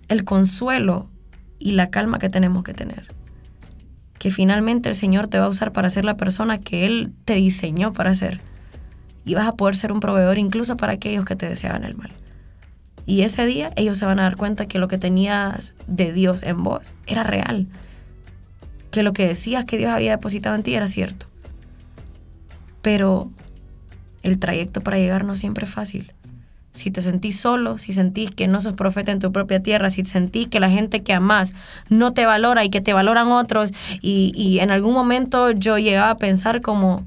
el 0.09 0.25
consuelo 0.25 1.09
y 1.59 1.73
la 1.73 1.91
calma 1.91 2.19
que 2.19 2.29
tenemos 2.29 2.65
que 2.65 2.75
tener 2.75 3.22
que 4.23 4.31
finalmente 4.31 4.89
el 4.89 4.95
Señor 4.95 5.27
te 5.27 5.41
va 5.41 5.47
a 5.47 5.49
usar 5.49 5.73
para 5.73 5.91
ser 5.91 6.05
la 6.05 6.17
persona 6.17 6.59
que 6.59 6.87
Él 6.87 7.13
te 7.25 7.35
diseñó 7.35 7.93
para 7.93 8.15
ser. 8.15 8.41
Y 9.25 9.35
vas 9.35 9.49
a 9.49 9.57
poder 9.57 9.75
ser 9.75 9.91
un 9.91 9.99
proveedor 9.99 10.39
incluso 10.39 10.77
para 10.77 10.93
aquellos 10.93 11.25
que 11.25 11.35
te 11.35 11.49
deseaban 11.49 11.83
el 11.83 11.97
mal. 11.97 12.13
Y 13.05 13.23
ese 13.23 13.45
día 13.47 13.73
ellos 13.75 13.99
se 13.99 14.07
van 14.07 14.21
a 14.21 14.23
dar 14.23 14.37
cuenta 14.37 14.67
que 14.67 14.79
lo 14.79 14.87
que 14.87 14.97
tenías 14.97 15.75
de 15.89 16.13
Dios 16.13 16.45
en 16.45 16.63
vos 16.63 16.95
era 17.09 17.25
real. 17.25 17.67
Que 18.93 19.03
lo 19.03 19.13
que 19.13 19.27
decías 19.27 19.65
que 19.65 19.77
Dios 19.77 19.91
había 19.91 20.13
depositado 20.13 20.55
en 20.55 20.63
ti 20.63 20.77
era 20.77 20.87
cierto. 20.87 21.27
Pero 22.81 23.29
el 24.23 24.39
trayecto 24.39 24.83
para 24.83 24.99
llegar 24.99 25.25
no 25.25 25.35
siempre 25.35 25.65
es 25.65 25.73
fácil 25.73 26.13
si 26.73 26.91
te 26.91 27.03
sentís 27.03 27.39
solo, 27.39 27.77
si 27.77 27.93
sentís 27.93 28.31
que 28.31 28.49
no 28.49 28.61
sos 28.61 28.75
profeta 28.75 29.13
en 29.13 29.19
tu 29.19 29.31
propia 29.31 29.63
tierra, 29.63 29.91
si 29.91 30.05
sentís 30.05 30.49
que 30.49 30.59
la 30.59 30.71
gente 30.71 31.03
que 31.03 31.13
amás 31.13 31.55
no 31.91 32.13
te 32.13 32.25
valora 32.25 32.65
y 32.65 32.71
que 32.71 32.81
te 32.81 32.95
valoran 32.95 33.31
otros, 33.31 33.73
y, 34.01 34.59
en 34.61 34.71
algún 34.71 34.95
momento 34.95 35.51
yo 35.51 35.79
llegaba 35.79 36.11
a 36.11 36.17
pensar 36.17 36.63
como, 36.63 37.05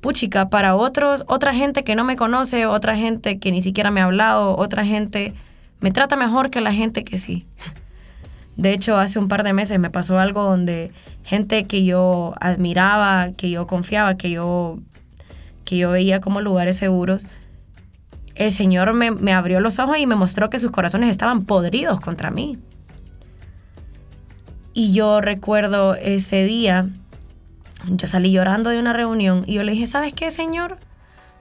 puchica, 0.00 0.48
para 0.48 0.76
otros, 0.76 1.24
otra 1.26 1.52
gente 1.52 1.82
que 1.82 1.96
no 1.96 2.04
me 2.04 2.16
conoce, 2.16 2.66
otra 2.66 2.96
gente 2.96 3.38
que 3.38 3.50
ni 3.50 3.62
siquiera 3.62 3.90
me 3.90 4.00
ha 4.00 4.04
hablado, 4.04 4.56
otra 4.56 4.84
gente 4.84 5.34
me 5.80 5.90
trata 5.90 6.16
mejor 6.16 6.50
que 6.50 6.60
la 6.60 6.72
gente 6.72 7.04
que 7.04 7.18
sí. 7.18 7.46
De 8.56 8.72
hecho, 8.72 8.96
hace 8.96 9.20
un 9.20 9.28
par 9.28 9.44
de 9.44 9.52
meses 9.52 9.78
me 9.78 9.90
pasó 9.90 10.18
algo 10.18 10.42
donde 10.42 10.90
gente 11.24 11.64
que 11.64 11.84
yo 11.84 12.34
admiraba, 12.40 13.30
que 13.36 13.50
yo 13.50 13.68
confiaba, 13.68 14.16
que 14.16 14.30
yo, 14.30 14.78
que 15.64 15.76
yo 15.76 15.92
veía 15.92 16.20
como 16.20 16.40
lugares 16.40 16.76
seguros, 16.76 17.28
el 18.38 18.52
Señor 18.52 18.92
me, 18.94 19.32
abrió 19.32 19.58
los 19.58 19.80
ojos 19.80 19.98
y 19.98 20.06
me 20.06 20.14
mostró 20.14 20.48
que 20.48 20.60
sus 20.60 20.70
corazones 20.70 21.10
estaban 21.10 21.44
podridos 21.44 22.00
contra 22.00 22.30
mí. 22.30 22.56
Y 24.72 24.92
yo 24.92 25.20
recuerdo 25.20 25.96
ese 25.96 26.44
día, 26.44 26.88
yo 27.88 28.06
salí 28.06 28.30
llorando 28.30 28.70
de 28.70 28.78
una 28.78 28.92
reunión 28.92 29.42
y 29.44 29.54
yo 29.54 29.64
le 29.64 29.72
dije, 29.72 29.88
¿sabes 29.88 30.14
qué, 30.14 30.30
Señor? 30.30 30.78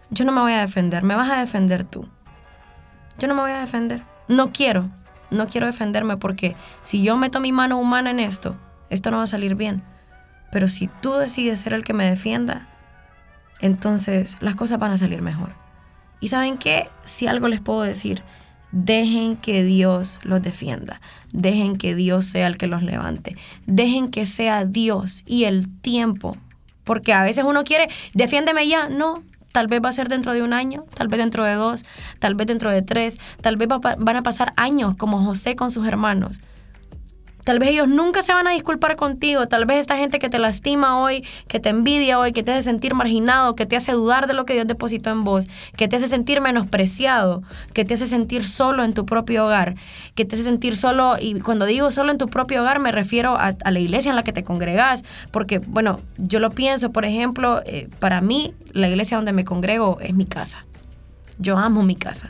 Yo 0.09 0.25
no 0.25 0.31
me 0.31 0.41
voy 0.41 0.53
a 0.53 0.61
defender, 0.61 1.03
me 1.03 1.15
vas 1.15 1.29
a 1.29 1.39
defender 1.39 1.83
tú. 1.83 2.09
Yo 3.19 3.27
no 3.27 3.35
me 3.35 3.41
voy 3.41 3.51
a 3.51 3.59
defender. 3.59 4.03
No 4.27 4.51
quiero, 4.51 4.89
no 5.29 5.47
quiero 5.47 5.67
defenderme 5.67 6.17
porque 6.17 6.55
si 6.81 7.03
yo 7.03 7.15
meto 7.15 7.39
mi 7.39 7.51
mano 7.51 7.77
humana 7.77 8.09
en 8.09 8.19
esto, 8.19 8.55
esto 8.89 9.11
no 9.11 9.17
va 9.17 9.23
a 9.23 9.27
salir 9.27 9.53
bien. 9.53 9.83
Pero 10.51 10.67
si 10.67 10.87
tú 10.87 11.13
decides 11.13 11.59
ser 11.59 11.73
el 11.73 11.83
que 11.83 11.93
me 11.93 12.09
defienda, 12.09 12.67
entonces 13.59 14.37
las 14.39 14.55
cosas 14.55 14.79
van 14.79 14.91
a 14.91 14.97
salir 14.97 15.21
mejor. 15.21 15.66
Y 16.19 16.29
saben 16.29 16.57
qué, 16.57 16.89
si 17.03 17.27
algo 17.27 17.47
les 17.47 17.61
puedo 17.61 17.81
decir, 17.81 18.23
dejen 18.71 19.37
que 19.37 19.63
Dios 19.63 20.19
los 20.23 20.41
defienda, 20.41 20.99
dejen 21.31 21.77
que 21.77 21.95
Dios 21.95 22.25
sea 22.25 22.47
el 22.47 22.57
que 22.57 22.67
los 22.67 22.83
levante, 22.83 23.35
dejen 23.65 24.09
que 24.09 24.25
sea 24.25 24.65
Dios 24.65 25.23
y 25.25 25.45
el 25.45 25.69
tiempo, 25.81 26.35
porque 26.83 27.13
a 27.13 27.23
veces 27.23 27.43
uno 27.45 27.63
quiere, 27.63 27.89
defiéndeme 28.13 28.67
ya, 28.67 28.89
no, 28.89 29.23
tal 29.51 29.67
vez 29.67 29.81
va 29.83 29.89
a 29.89 29.93
ser 29.93 30.09
dentro 30.09 30.33
de 30.33 30.43
un 30.43 30.53
año, 30.53 30.85
tal 30.93 31.07
vez 31.07 31.19
dentro 31.19 31.43
de 31.43 31.53
dos, 31.53 31.85
tal 32.19 32.35
vez 32.35 32.47
dentro 32.47 32.71
de 32.71 32.81
tres, 32.81 33.19
tal 33.41 33.55
vez 33.57 33.67
van 33.67 34.15
a 34.15 34.21
pasar 34.21 34.53
años 34.55 34.95
como 34.95 35.23
José 35.23 35.55
con 35.55 35.71
sus 35.71 35.87
hermanos. 35.87 36.41
Tal 37.47 37.59
vez 37.59 37.69
ellos 37.69 37.87
nunca 37.87 38.23
se 38.23 38.33
van 38.33 38.45
a 38.45 38.51
disculpar 38.51 38.97
contigo. 38.97 39.47
Tal 39.47 39.65
vez 39.65 39.77
esta 39.77 39.95
gente 39.95 40.19
que 40.19 40.27
te 40.27 40.37
lastima 40.37 40.99
hoy, 40.99 41.23
que 41.47 41.61
te 41.61 41.69
envidia 41.69 42.19
hoy, 42.19 42.33
que 42.33 42.43
te 42.43 42.51
hace 42.51 42.63
sentir 42.63 42.93
marginado, 42.93 43.55
que 43.55 43.65
te 43.65 43.77
hace 43.77 43.93
dudar 43.93 44.27
de 44.27 44.33
lo 44.33 44.43
que 44.43 44.51
Dios 44.51 44.67
depositó 44.67 45.11
en 45.11 45.23
vos, 45.23 45.47
que 45.77 45.87
te 45.87 45.95
hace 45.95 46.09
sentir 46.09 46.41
menospreciado, 46.41 47.43
que 47.73 47.85
te 47.85 47.93
hace 47.93 48.05
sentir 48.05 48.45
solo 48.45 48.83
en 48.83 48.93
tu 48.93 49.05
propio 49.05 49.45
hogar, 49.45 49.75
que 50.13 50.25
te 50.25 50.35
hace 50.35 50.43
sentir 50.43 50.75
solo, 50.75 51.15
y 51.21 51.39
cuando 51.39 51.65
digo 51.65 51.89
solo 51.89 52.11
en 52.11 52.17
tu 52.17 52.27
propio 52.27 52.63
hogar 52.63 52.81
me 52.81 52.91
refiero 52.91 53.37
a, 53.37 53.55
la 53.71 53.79
iglesia 53.79 54.09
en 54.09 54.17
la 54.17 54.23
que 54.23 54.33
te 54.33 54.43
congregas, 54.43 55.05
porque 55.31 55.59
bueno, 55.59 56.01
yo 56.17 56.41
lo 56.41 56.49
pienso, 56.49 56.91
por 56.91 57.05
ejemplo, 57.05 57.61
eh, 57.65 57.87
para 57.99 58.19
mí 58.19 58.55
la 58.73 58.89
iglesia 58.89 59.15
donde 59.15 59.31
me 59.31 59.45
congrego 59.45 59.99
es 60.01 60.13
mi 60.13 60.25
casa. 60.25 60.65
Yo 61.39 61.57
amo 61.57 61.81
mi 61.81 61.95
casa. 61.95 62.29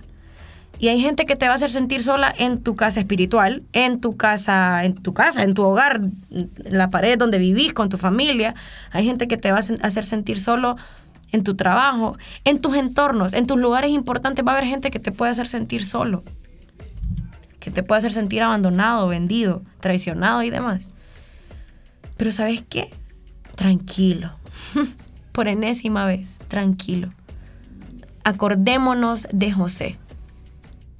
Y 0.79 0.89
hay 0.89 1.01
gente 1.01 1.25
que 1.25 1.35
te 1.35 1.47
va 1.47 1.53
a 1.53 1.55
hacer 1.55 1.71
sentir 1.71 2.03
sola 2.03 2.33
en 2.37 2.61
tu 2.61 2.75
casa 2.75 2.99
espiritual, 2.99 3.63
en 3.73 3.99
tu 3.99 4.15
casa, 4.15 4.85
en 4.85 4.93
tu 4.93 5.13
casa, 5.13 5.43
en 5.43 5.55
tu 5.55 5.63
hogar, 5.63 6.01
en 6.29 6.51
la 6.69 6.89
pared 6.89 7.17
donde 7.17 7.39
vivís 7.39 7.73
con 7.73 7.89
tu 7.89 7.97
familia. 7.97 8.53
Hay 8.91 9.03
gente 9.05 9.27
que 9.27 9.37
te 9.37 9.51
va 9.51 9.57
a 9.57 9.87
hacer 9.87 10.05
sentir 10.05 10.39
solo 10.39 10.75
en 11.31 11.43
tu 11.43 11.55
trabajo, 11.55 12.15
en 12.43 12.59
tus 12.59 12.75
entornos, 12.75 13.33
en 13.33 13.47
tus 13.47 13.57
lugares 13.57 13.89
importantes. 13.89 14.45
Va 14.45 14.51
a 14.51 14.57
haber 14.57 14.69
gente 14.69 14.91
que 14.91 14.99
te 14.99 15.11
puede 15.11 15.31
hacer 15.31 15.47
sentir 15.47 15.83
solo, 15.83 16.23
que 17.59 17.71
te 17.71 17.81
puede 17.81 17.99
hacer 17.99 18.13
sentir 18.13 18.43
abandonado, 18.43 19.07
vendido, 19.07 19.63
traicionado 19.79 20.43
y 20.43 20.51
demás. 20.51 20.93
Pero 22.17 22.31
¿sabes 22.31 22.63
qué? 22.69 22.91
Tranquilo. 23.55 24.35
Por 25.31 25.47
enésima 25.47 26.05
vez, 26.05 26.37
tranquilo. 26.47 27.09
Acordémonos 28.23 29.27
de 29.31 29.51
José 29.51 29.97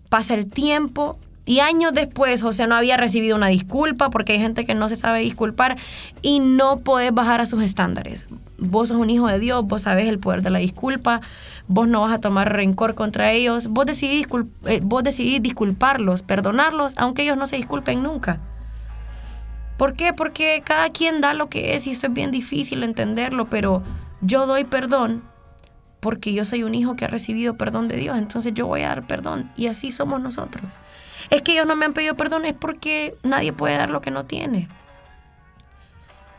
pasa 0.09 0.33
el 0.33 0.49
tiempo 0.49 1.17
y 1.47 1.61
años 1.61 1.93
después 1.93 2.41
José 2.41 2.67
no 2.67 2.75
había 2.75 2.97
recibido 2.97 3.37
una 3.37 3.47
disculpa 3.47 4.09
porque 4.09 4.33
hay 4.33 4.39
gente 4.39 4.65
que 4.65 4.75
no 4.75 4.89
se 4.89 4.97
sabe 4.97 5.21
disculpar 5.21 5.77
y 6.21 6.41
no 6.41 6.79
podés 6.79 7.13
bajar 7.13 7.39
a 7.39 7.45
sus 7.45 7.63
estándares. 7.63 8.27
Vos 8.57 8.89
sos 8.89 8.97
un 8.97 9.09
hijo 9.09 9.27
de 9.27 9.39
Dios, 9.39 9.65
vos 9.65 9.83
sabés 9.83 10.09
el 10.09 10.19
poder 10.19 10.41
de 10.41 10.49
la 10.49 10.59
disculpa, 10.59 11.21
vos 11.69 11.87
no 11.87 12.01
vas 12.01 12.13
a 12.13 12.19
tomar 12.19 12.51
rencor 12.51 12.95
contra 12.95 13.31
ellos, 13.31 13.67
vos 13.67 13.85
decidís, 13.85 14.27
eh, 14.65 14.81
vos 14.83 15.03
disculparlos, 15.03 16.21
perdonarlos, 16.21 16.95
aunque 16.97 17.21
ellos 17.21 17.37
no 17.37 17.47
se 17.47 17.55
disculpen 17.55 18.03
nunca. 18.03 18.41
¿Por 19.77 19.93
qué? 19.93 20.11
Porque 20.11 20.61
cada 20.65 20.89
quien 20.89 21.21
da 21.21 21.33
lo 21.33 21.47
que 21.47 21.75
es 21.75 21.87
y 21.87 21.91
esto 21.91 22.07
es 22.07 22.13
bien 22.13 22.31
difícil 22.31 22.83
entenderlo, 22.83 23.49
pero 23.49 23.83
yo 24.19 24.47
doy 24.47 24.65
perdón 24.65 25.23
porque 25.99 26.33
yo 26.33 26.45
soy 26.45 26.63
un 26.63 26.75
hijo 26.75 26.95
que 26.95 27.05
ha 27.05 27.07
recibido 27.07 27.55
perdón 27.55 27.87
de 27.87 27.97
Dios, 27.97 28.17
entonces 28.17 28.53
yo 28.53 28.67
voy 28.67 28.81
a 28.81 28.89
dar 28.89 29.07
perdón. 29.07 29.51
Y 29.57 29.67
así 29.67 29.91
somos 29.91 30.21
nosotros. 30.21 30.79
Es 31.29 31.41
que 31.41 31.53
ellos 31.53 31.67
no 31.67 31.75
me 31.75 31.85
han 31.85 31.93
pedido 31.93 32.15
perdón, 32.15 32.45
es 32.45 32.53
porque 32.53 33.15
nadie 33.23 33.53
puede 33.53 33.77
dar 33.77 33.89
lo 33.89 34.01
que 34.01 34.11
no 34.11 34.25
tiene. 34.25 34.69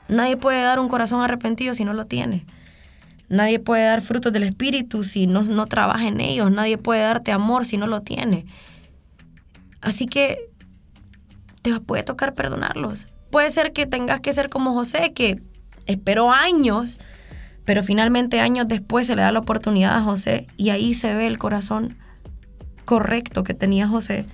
Nadie 0.09 0.37
puede 0.37 0.63
dar 0.63 0.81
un 0.81 0.89
corazón 0.89 1.21
arrepentido 1.21 1.75
si 1.75 1.85
no 1.85 1.93
lo 1.93 2.07
tiene. 2.07 2.47
Nadie 3.29 3.59
puede 3.59 3.85
dar 3.85 4.01
frutos 4.01 4.33
del 4.33 4.45
Espíritu 4.45 5.05
si 5.05 5.27
no, 5.27 5.43
no 5.43 5.67
trabaja 5.67 6.07
en 6.07 6.21
ellos. 6.21 6.51
Nadie 6.51 6.79
puede 6.79 7.03
darte 7.03 7.31
amor 7.31 7.67
si 7.67 7.77
no 7.77 7.87
lo 7.87 8.01
tiene. 8.01 8.47
Así 9.83 10.07
que 10.07 10.39
te 11.63 11.79
puede 11.81 12.03
tocar 12.05 12.35
perdonarlos. 12.35 13.07
Puede 13.31 13.51
ser 13.51 13.73
que 13.73 13.87
tengas 13.87 14.21
que 14.21 14.33
ser 14.33 14.49
como 14.49 14.73
José, 14.73 15.13
que 15.13 15.43
esperó 15.85 16.33
años 16.33 16.99
pero 17.69 17.83
finalmente 17.83 18.41
años 18.41 18.67
después 18.67 19.07
se 19.07 19.15
le 19.15 19.21
da 19.21 19.31
la 19.31 19.41
oportunidad 19.41 19.95
a 19.95 20.01
José 20.01 20.47
y 20.57 20.71
ahí 20.71 20.95
se 20.95 21.13
ve 21.13 21.27
el 21.27 21.37
corazón 21.37 21.99
correcto 22.87 23.45
que 23.45 23.53
tenía 23.53 23.87
José. 23.87 24.25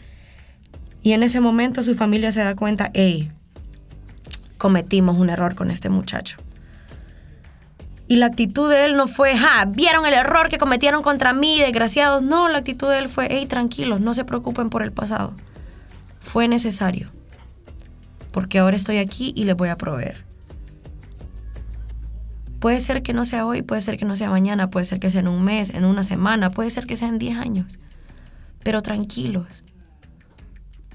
Y 1.03 1.14
en 1.14 1.25
ese 1.25 1.40
momento 1.40 1.83
su 1.83 1.97
familia 1.97 2.31
se 2.31 2.44
da 2.44 2.55
cuenta, 2.55 2.92
hey, 2.94 3.33
cometimos 4.57 5.18
un 5.18 5.31
error 5.31 5.57
con 5.57 5.73
este 5.73 5.88
muchacho. 5.88 6.37
Y 8.07 8.18
la 8.18 8.27
actitud 8.27 8.70
de 8.70 8.85
él 8.85 8.97
no 8.97 9.09
fue, 9.09 9.37
ja, 9.37 9.64
vieron 9.64 10.07
el 10.07 10.14
error 10.14 10.49
que 10.49 10.59
cometieron 10.59 11.03
contra 11.03 11.33
mí, 11.33 11.59
desgraciados. 11.59 12.23
No, 12.23 12.49
la 12.49 12.59
actitud 12.59 12.88
de 12.88 12.99
él 12.99 13.09
fue, 13.09 13.27
hey, 13.29 13.47
tranquilos, 13.47 14.01
no 14.01 14.14
se 14.14 14.25
preocupen 14.25 14.70
por 14.70 14.85
el 14.85 14.92
pasado. 14.92 15.35
Fue 16.20 16.47
necesario. 16.47 17.11
Porque 18.31 18.61
ahora 18.61 18.77
estoy 18.77 18.99
aquí 18.99 19.33
y 19.35 19.42
les 19.42 19.57
voy 19.57 19.70
a 19.70 19.77
proveer. 19.77 20.25
Puede 22.64 22.81
ser 22.81 23.03
que 23.03 23.12
no 23.12 23.27
sea 23.27 23.44
hoy, 23.44 23.61
puede 23.61 23.83
ser 23.83 23.98
que 23.98 24.07
no 24.07 24.16
sea 24.16 24.31
mañana, 24.31 24.70
puede 24.70 24.87
ser 24.87 24.98
que 24.98 25.11
sea 25.11 25.20
en 25.20 25.29
un 25.29 25.44
mes, 25.44 25.68
en 25.68 25.85
una 25.85 26.03
semana, 26.03 26.50
puede 26.50 26.70
ser 26.70 26.87
que 26.87 26.96
sea 26.96 27.09
en 27.09 27.18
10 27.18 27.37
años. 27.37 27.79
Pero 28.62 28.81
tranquilos. 28.81 29.64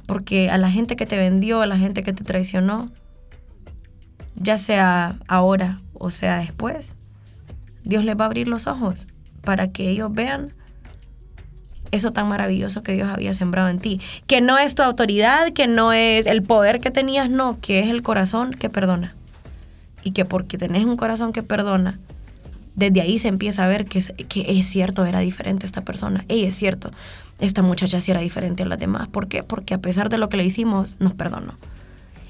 Porque 0.08 0.49
a 0.49 0.58
la 0.58 0.71
gente 0.71 0.95
que 0.95 1.05
te 1.05 1.19
vendió, 1.19 1.62
a 1.62 1.67
la 1.67 1.77
gente 1.77 2.01
que 2.01 2.12
te 2.12 2.23
traicionó, 2.23 2.89
ya 4.34 4.58
sea 4.58 5.19
ahora 5.27 5.79
o 5.93 6.10
sea 6.10 6.39
después, 6.39 6.95
Dios 7.84 8.03
les 8.03 8.17
va 8.17 8.23
a 8.23 8.25
abrir 8.25 8.47
los 8.47 8.65
ojos 8.65 9.05
para 9.41 9.71
que 9.71 9.91
ellos 9.91 10.12
vean 10.12 10.55
eso 11.91 12.12
tan 12.12 12.27
maravilloso 12.29 12.82
que 12.82 12.93
Dios 12.93 13.10
había 13.10 13.36
sembrado 13.36 13.69
en 13.69 13.77
ti. 13.77 14.01
Que 14.25 14.41
no 14.41 14.58
es 14.58 14.73
tu 14.73 14.82
autoridad, 14.82 15.53
que 15.53 15.67
no 15.67 15.93
es 15.93 16.25
el 16.25 16.41
poder 16.41 16.79
que 16.79 16.89
tenías, 16.89 17.29
no, 17.29 17.60
que 17.62 17.79
es 17.82 17.89
el 17.89 18.01
corazón 18.01 18.55
que 18.55 18.71
perdona. 18.71 19.15
Y 20.04 20.12
que 20.12 20.26
porque 20.26 20.58
tenés 20.58 20.86
un 20.86 20.98
corazón 20.98 21.34
que 21.34 21.44
perdona, 21.44 22.00
desde 22.76 23.02
ahí 23.02 23.20
se 23.20 23.28
empieza 23.28 23.66
a 23.66 23.68
ver 23.68 23.86
que 23.86 24.00
es, 24.00 24.14
que 24.30 24.46
es 24.48 24.66
cierto, 24.66 25.06
era 25.06 25.20
diferente 25.20 25.66
esta 25.66 25.82
persona. 25.82 26.24
Ey, 26.30 26.46
es 26.46 26.56
cierto, 26.56 26.92
esta 27.40 27.62
muchacha 27.62 28.00
sí 28.00 28.12
era 28.12 28.22
diferente 28.22 28.64
a 28.64 28.66
las 28.66 28.80
demás. 28.80 29.08
¿Por 29.08 29.28
qué? 29.28 29.44
Porque 29.44 29.74
a 29.74 29.80
pesar 29.80 30.10
de 30.10 30.18
lo 30.18 30.30
que 30.30 30.38
le 30.38 30.46
hicimos, 30.46 30.96
nos 31.00 31.14
perdonó. 31.14 31.56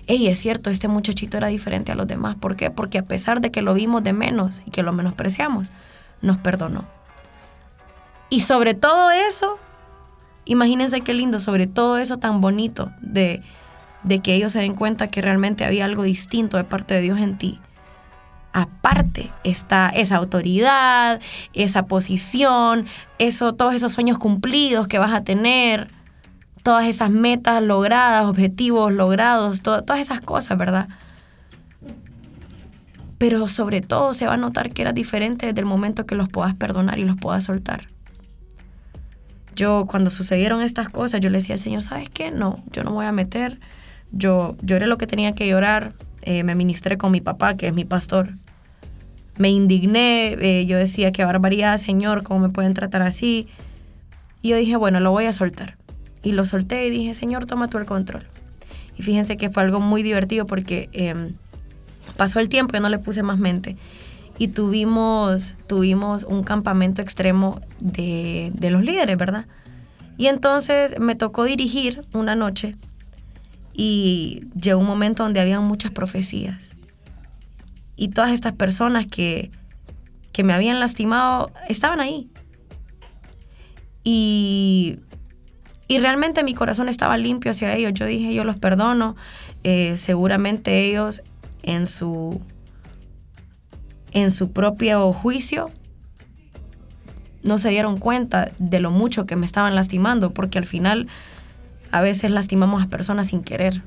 Ey, 0.08 0.28
es 0.28 0.40
cierto, 0.40 0.72
este 0.72 0.88
muchachito 0.88 1.38
era 1.38 1.48
diferente 1.48 1.92
a 1.92 1.96
los 1.96 2.08
demás. 2.08 2.36
¿Por 2.36 2.56
qué? 2.56 2.72
Porque 2.72 2.98
a 2.98 3.04
pesar 3.04 3.42
de 3.42 3.52
que 3.52 3.62
lo 3.62 3.76
vimos 3.76 4.04
de 4.04 4.14
menos 4.14 4.64
y 4.66 4.72
que 4.72 4.82
lo 4.82 4.92
menospreciamos, 4.92 5.72
nos 6.22 6.38
perdonó. 6.38 6.86
Y 8.32 8.42
sobre 8.42 8.74
todo 8.74 9.12
eso, 9.12 9.60
imagínense 10.46 11.02
qué 11.02 11.14
lindo, 11.14 11.40
sobre 11.40 11.68
todo 11.68 12.00
eso 12.00 12.18
tan 12.18 12.42
bonito 12.42 12.92
de, 13.02 13.44
de 14.04 14.20
que 14.20 14.34
ellos 14.34 14.54
se 14.54 14.60
den 14.60 14.76
cuenta 14.76 15.08
que 15.08 15.22
realmente 15.22 15.66
había 15.66 15.86
algo 15.86 16.04
distinto 16.04 16.58
de 16.58 16.64
parte 16.64 16.94
de 16.94 17.02
Dios 17.02 17.20
en 17.20 17.38
ti. 17.38 17.60
Aparte 18.52 19.32
está 19.44 19.90
esa 19.90 20.18
autoridad, 20.18 21.20
esa 21.54 21.86
posición, 21.86 22.88
eso, 23.20 23.54
todos 23.54 23.74
esos 23.74 23.92
sueños 23.92 24.18
cumplidos 24.18 24.88
que 24.88 24.98
vas 24.98 25.14
a 25.14 25.24
tener 25.24 25.88
todas 26.64 26.88
esas 26.88 27.10
metas 27.10 27.62
logradas, 27.62 28.26
objetivos 28.26 28.92
logrados, 28.92 29.62
todas 29.62 30.00
esas 30.00 30.22
cosas, 30.22 30.58
¿verdad? 30.58 30.90
Pero 33.18 33.48
sobre 33.48 33.82
todo 33.82 34.14
se 34.14 34.26
va 34.26 34.34
a 34.34 34.38
notar 34.38 34.72
que 34.72 34.82
eras 34.82 34.96
diferente 34.96 35.46
desde 35.48 35.60
el 35.60 35.66
momento 35.66 36.06
que 36.06 36.16
los 36.16 36.30
puedas 36.30 36.56
perdonar 36.56 37.00
y 37.00 37.06
los 37.06 37.18
puedas 37.18 37.44
soltar. 37.44 37.90
Yo 39.56 39.86
cuando 39.88 40.10
sucedieron 40.10 40.62
estas 40.62 40.90
cosas, 40.90 41.20
yo 41.20 41.30
le 41.30 41.40
decía 41.40 41.56
al 41.56 41.60
Señor, 41.60 41.82
¿sabes 41.82 42.10
qué? 42.10 42.32
No, 42.32 42.64
yo 42.72 42.84
no 42.84 42.94
voy 42.94 43.06
a 43.06 43.12
meter. 43.12 43.60
Yo 44.12 44.56
lloré 44.62 44.88
lo 44.88 44.98
que 44.98 45.08
tenía 45.08 45.34
que 45.34 45.48
llorar. 45.48 45.93
Eh, 46.22 46.43
me 46.43 46.56
ministré 46.56 46.98
con 46.98 47.12
mi 47.12 47.22
papá, 47.22 47.56
que 47.56 47.67
es 47.67 47.74
mi 47.74 47.86
pastor. 47.86 48.34
Me 49.38 49.50
indigné. 49.50 50.34
Eh, 50.39 50.65
yo 50.65 50.78
decía, 50.78 51.12
qué 51.12 51.24
barbaridad, 51.24 51.78
Señor, 51.78 52.24
¿cómo 52.24 52.39
me 52.39 52.50
pueden 52.50 52.74
tratar 52.74 53.02
así? 53.02 53.48
Y 54.41 54.50
yo 54.50 54.58
dije, 54.58 54.76
bueno, 54.76 55.00
lo 55.00 55.12
voy 55.12 55.26
a 55.26 55.34
soltar. 55.34 55.78
Y 56.24 56.32
lo 56.34 56.45
solté 56.45 56.88
y 56.88 56.89
dije, 56.89 57.13
Señor, 57.13 57.45
toma 57.45 57.67
tú 57.67 57.78
el 57.78 57.86
control. 57.86 58.26
Y 58.98 59.04
fíjense 59.04 59.38
que 59.38 59.50
fue 59.50 59.63
algo 59.63 59.80
muy 59.80 60.04
divertido 60.04 60.45
porque 60.45 60.89
em, 60.91 61.34
pasó 62.17 62.39
el 62.39 62.50
tiempo 62.50 62.76
y 62.76 62.82
no 62.82 62.89
le 62.89 63.00
puse 63.00 63.24
más 63.24 63.38
mente. 63.38 63.78
Y 64.38 64.50
tuvimos, 64.50 65.56
tuvimos 65.67 66.24
un 66.24 66.43
campamento 66.43 67.02
extremo 67.02 67.62
de, 67.80 68.52
de 68.56 68.72
los 68.72 68.84
líderes, 68.84 69.17
¿verdad? 69.17 69.45
Y 70.17 70.28
entonces 70.28 71.00
me 71.00 71.15
tocó 71.15 71.45
dirigir 71.45 72.02
una 72.13 72.36
noche 72.36 72.76
y 73.82 74.42
llegó 74.60 74.82
un 74.82 74.86
momento 74.86 75.24
donde 75.24 75.39
había 75.39 75.62
muchas 75.62 75.92
profecías. 75.92 76.76
Y 77.96 78.10
todas 78.10 78.32
estas 78.32 78.52
personas 78.52 79.08
que, 79.08 79.52
que 80.34 80.44
me 80.44 80.52
habían 80.52 80.82
lastimado 80.82 81.50
estaban 81.70 82.02
ahí. 82.02 82.30
Y 84.04 85.00
y 85.88 85.98
realmente 85.98 86.44
mi 86.44 86.54
corazón 86.54 86.89
estaba 86.89 87.15
limpio 87.15 87.52
hacia 87.52 87.74
ellos. 87.74 87.94
Yo 87.94 88.06
dije, 88.06 88.34
yo 88.34 88.44
los 88.44 88.58
perdono. 88.58 89.15
Eh, 89.63 89.96
seguramente 89.96 90.86
ellos 90.86 91.24
en 91.63 91.88
su, 91.88 92.42
en 94.12 94.32
su 94.32 94.52
propio 94.52 95.13
juicio 95.13 95.72
no 97.44 97.58
se 97.60 97.70
dieron 97.70 97.98
cuenta 97.98 98.52
de 98.60 98.82
lo 98.82 98.92
mucho 98.92 99.26
que 99.26 99.38
me 99.38 99.46
estaban 99.46 99.74
lastimando, 99.74 100.32
porque 100.32 100.58
al 100.58 100.65
final 100.65 101.08
a 101.91 102.02
veces 102.02 102.32
lastimamos 102.32 102.84
a 102.84 102.88
personas 102.88 103.28
sin 103.28 103.43
querer. 103.43 103.82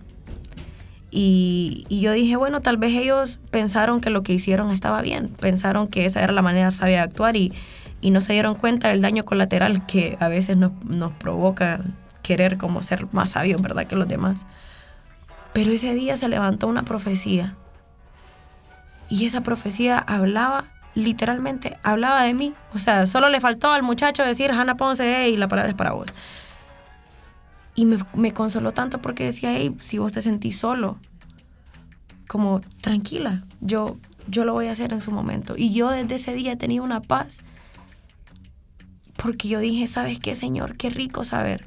Y, 1.14 1.84
yo 1.90 2.12
dije, 2.12 2.36
bueno, 2.36 2.62
tal 2.62 2.78
vez 2.78 2.92
ellos 2.94 3.38
pensaron 3.50 4.00
que 4.00 4.08
lo 4.08 4.22
que 4.22 4.32
hicieron 4.32 4.70
estaba 4.70 5.02
bien, 5.02 5.28
pensaron 5.28 5.86
que 5.86 6.06
esa 6.06 6.22
era 6.22 6.32
la 6.32 6.40
manera 6.40 6.70
sabia 6.70 6.96
de 6.96 7.02
actuar 7.02 7.36
y, 7.36 7.52
no 8.02 8.20
se 8.20 8.32
dieron 8.32 8.56
cuenta 8.56 8.88
del 8.88 9.02
daño 9.02 9.24
colateral 9.24 9.86
que 9.86 10.16
a 10.18 10.28
veces 10.28 10.56
nos, 10.56 10.72
provoca 11.20 11.80
querer 12.22 12.56
como 12.56 12.82
ser 12.82 13.06
más 13.12 13.30
sabio, 13.30 13.58
¿verdad?, 13.58 13.86
que 13.86 13.94
los 13.94 14.08
demás. 14.08 14.46
Pero 15.52 15.70
ese 15.70 15.94
día 15.94 16.16
se 16.16 16.28
levantó 16.28 16.66
una 16.66 16.84
profecía. 16.84 17.56
Y 19.10 19.26
esa 19.26 19.42
profecía 19.42 19.98
hablaba, 19.98 20.64
literalmente, 20.94 21.76
hablaba 21.82 22.22
de 22.22 22.32
mí. 22.32 22.54
O 22.74 22.78
sea, 22.78 23.06
solo 23.06 23.28
le 23.28 23.40
faltó 23.40 23.70
al 23.70 23.82
muchacho 23.82 24.24
decir, 24.24 24.50
Hannah 24.50 24.76
Ponce, 24.76 25.28
y 25.28 25.36
la 25.36 25.46
palabra 25.46 25.70
es 25.70 25.76
para 25.76 25.92
vos. 25.92 26.06
Y 27.74 27.86
me, 27.86 28.34
consoló 28.34 28.72
tanto 28.72 29.00
porque 29.00 29.24
decía, 29.24 29.56
hey, 29.56 29.74
si 29.80 29.98
vos 29.98 30.12
te 30.12 30.20
sentís 30.20 30.58
solo, 30.58 30.98
como 32.28 32.60
tranquila, 32.80 33.44
yo, 33.60 33.96
yo 34.28 34.44
lo 34.44 34.52
voy 34.52 34.66
a 34.66 34.72
hacer 34.72 34.92
en 34.92 35.00
su 35.00 35.10
momento. 35.10 35.54
Y 35.56 35.72
yo 35.72 35.90
desde 35.90 36.16
ese 36.16 36.34
día 36.34 36.52
he 36.52 36.56
tenido 36.56 36.84
una 36.84 37.00
paz 37.00 37.42
porque 39.22 39.48
yo 39.48 39.60
dije, 39.60 39.86
¿sabes 39.86 40.18
qué, 40.18 40.34
Señor? 40.34 40.76
Qué 40.76 40.90
rico 40.90 41.24
saber 41.24 41.64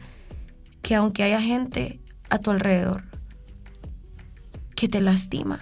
que 0.81 0.95
aunque 0.95 1.23
haya 1.23 1.41
gente 1.41 1.99
a 2.29 2.37
tu 2.37 2.51
alrededor 2.51 3.03
que 4.75 4.89
te 4.89 5.01
lastima, 5.01 5.61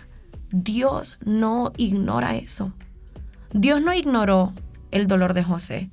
Dios 0.49 1.17
no 1.23 1.71
ignora 1.77 2.35
eso. 2.35 2.73
Dios 3.53 3.81
no 3.81 3.93
ignoró 3.93 4.53
el 4.91 5.07
dolor 5.07 5.33
de 5.33 5.43
José. 5.43 5.91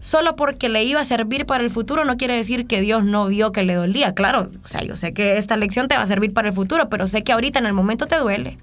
Solo 0.00 0.36
porque 0.36 0.68
le 0.68 0.84
iba 0.84 1.00
a 1.00 1.04
servir 1.04 1.44
para 1.44 1.64
el 1.64 1.70
futuro 1.70 2.04
no 2.04 2.16
quiere 2.16 2.34
decir 2.34 2.66
que 2.66 2.80
Dios 2.80 3.04
no 3.04 3.26
vio 3.26 3.52
que 3.52 3.64
le 3.64 3.74
dolía. 3.74 4.14
Claro, 4.14 4.50
o 4.62 4.68
sea, 4.68 4.82
yo 4.82 4.96
sé 4.96 5.12
que 5.12 5.38
esta 5.38 5.56
lección 5.56 5.88
te 5.88 5.96
va 5.96 6.02
a 6.02 6.06
servir 6.06 6.32
para 6.32 6.48
el 6.48 6.54
futuro, 6.54 6.88
pero 6.88 7.08
sé 7.08 7.24
que 7.24 7.32
ahorita 7.32 7.58
en 7.58 7.66
el 7.66 7.72
momento 7.72 8.06
te 8.06 8.16
duele. 8.18 8.58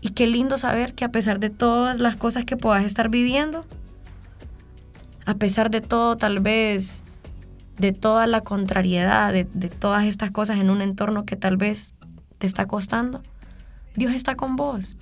Y 0.00 0.10
qué 0.10 0.26
lindo 0.26 0.58
saber 0.58 0.94
que 0.94 1.04
a 1.04 1.10
pesar 1.10 1.40
de 1.40 1.50
todas 1.50 1.98
las 1.98 2.16
cosas 2.16 2.44
que 2.44 2.56
puedas 2.56 2.84
estar 2.84 3.08
viviendo, 3.08 3.64
a 5.24 5.34
pesar 5.34 5.70
de 5.70 5.80
todo, 5.80 6.16
tal 6.16 6.40
vez 6.40 7.02
de 7.78 7.92
toda 7.92 8.26
la 8.26 8.42
contrariedad, 8.42 9.32
de, 9.32 9.44
todas 9.44 10.04
estas 10.04 10.30
cosas 10.30 10.58
en 10.58 10.70
un 10.70 10.82
entorno 10.82 11.24
que 11.24 11.36
tal 11.36 11.56
vez 11.56 11.94
te 12.38 12.46
está 12.46 12.66
costando, 12.66 13.22
Dios 13.96 14.12
está 14.12 14.34
con 14.34 14.56
vos. 14.56 14.96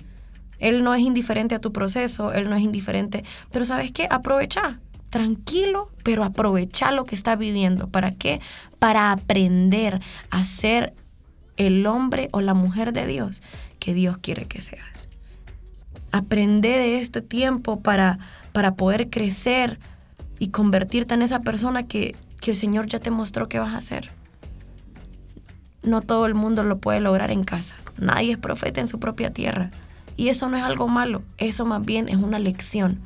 Él 0.59 0.83
no 0.83 0.95
es 0.95 1.01
indiferente 1.01 1.55
a 1.55 1.59
tu 1.59 1.73
proceso, 1.73 2.31
Él 2.31 2.49
no 2.49 2.55
es 2.55 2.61
indiferente, 2.61 3.23
pero 3.51 3.65
¿sabes 3.65 3.91
qué? 3.91 4.07
Aprovecha, 4.09 4.79
tranquilo, 5.13 5.91
pero 6.01 6.23
aprovecha 6.23 6.91
lo 6.91 7.05
que 7.05 7.13
está 7.13 7.35
viviendo. 7.35 7.87
¿Para 7.87 8.15
qué? 8.15 8.41
Para 8.79 9.11
aprender 9.11 10.01
a 10.31 10.43
ser 10.43 10.95
el 11.55 11.85
hombre 11.85 12.29
o 12.31 12.41
la 12.41 12.55
mujer 12.55 12.93
de 12.93 13.05
Dios 13.05 13.43
que 13.77 13.93
Dios 13.93 14.17
quiere 14.17 14.47
que 14.47 14.59
seas. 14.59 15.09
Aprende 16.11 16.69
de 16.69 16.97
este 16.97 17.21
tiempo 17.21 17.79
para, 17.79 18.17
para 18.53 18.73
poder 18.73 19.11
crecer 19.11 19.77
y 20.39 20.47
convertirte 20.47 21.13
en 21.13 21.21
esa 21.21 21.41
persona 21.41 21.83
que, 21.83 22.15
que 22.41 22.49
el 22.49 22.57
Señor 22.57 22.87
ya 22.87 22.97
te 22.97 23.11
mostró 23.11 23.47
que 23.47 23.59
vas 23.59 23.75
a 23.75 23.77
hacer. 23.77 24.09
No 25.83 26.01
todo 26.01 26.25
el 26.25 26.33
mundo 26.33 26.63
lo 26.63 26.79
puede 26.79 27.01
lograr 27.01 27.29
en 27.29 27.43
casa. 27.43 27.75
Nadie 27.99 28.31
es 28.31 28.37
profeta 28.39 28.81
en 28.81 28.87
su 28.87 28.99
propia 28.99 29.31
tierra. 29.31 29.69
Y 30.17 30.29
eso 30.29 30.49
no 30.49 30.57
es 30.57 30.63
algo 30.63 30.87
malo, 30.87 31.21
eso 31.37 31.67
más 31.67 31.85
bien 31.85 32.09
es 32.09 32.17
una 32.17 32.39
lección. 32.39 32.99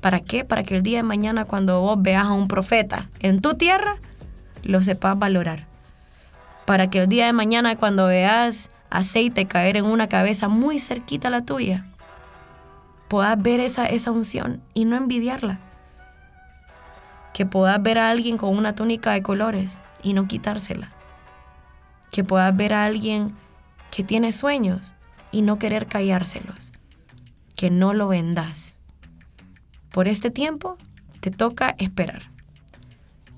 ¿Para 0.00 0.20
qué? 0.20 0.44
Para 0.44 0.62
que 0.62 0.76
el 0.76 0.82
día 0.82 0.98
de 0.98 1.02
mañana 1.02 1.44
cuando 1.44 1.80
vos 1.80 2.00
veas 2.00 2.26
a 2.26 2.32
un 2.32 2.48
profeta 2.48 3.08
en 3.20 3.40
tu 3.40 3.54
tierra, 3.54 3.96
lo 4.62 4.82
sepas 4.82 5.18
valorar. 5.18 5.66
Para 6.64 6.88
que 6.88 7.02
el 7.02 7.08
día 7.08 7.26
de 7.26 7.32
mañana 7.32 7.76
cuando 7.76 8.06
veas 8.06 8.70
aceite 8.90 9.46
caer 9.46 9.76
en 9.76 9.84
una 9.84 10.08
cabeza 10.08 10.48
muy 10.48 10.78
cerquita 10.78 11.28
a 11.28 11.30
la 11.30 11.44
tuya, 11.44 11.86
puedas 13.08 13.40
ver 13.40 13.60
esa, 13.60 13.86
esa 13.86 14.10
unción 14.10 14.62
y 14.74 14.84
no 14.84 14.96
envidiarla 14.96 15.60
que 17.32 17.46
puedas 17.46 17.82
ver 17.82 17.98
a 17.98 18.10
alguien 18.10 18.36
con 18.36 18.56
una 18.56 18.74
túnica 18.74 19.12
de 19.12 19.22
colores 19.22 19.78
y 20.02 20.12
no 20.12 20.26
quitársela. 20.26 20.92
Que 22.10 22.24
puedas 22.24 22.54
ver 22.56 22.74
a 22.74 22.84
alguien 22.84 23.34
que 23.90 24.04
tiene 24.04 24.32
sueños 24.32 24.94
y 25.32 25.42
no 25.42 25.58
querer 25.58 25.86
callárselos, 25.86 26.72
que 27.56 27.70
no 27.70 27.94
lo 27.94 28.08
vendas. 28.08 28.76
Por 29.90 30.08
este 30.08 30.30
tiempo 30.30 30.76
te 31.20 31.30
toca 31.30 31.74
esperar. 31.78 32.30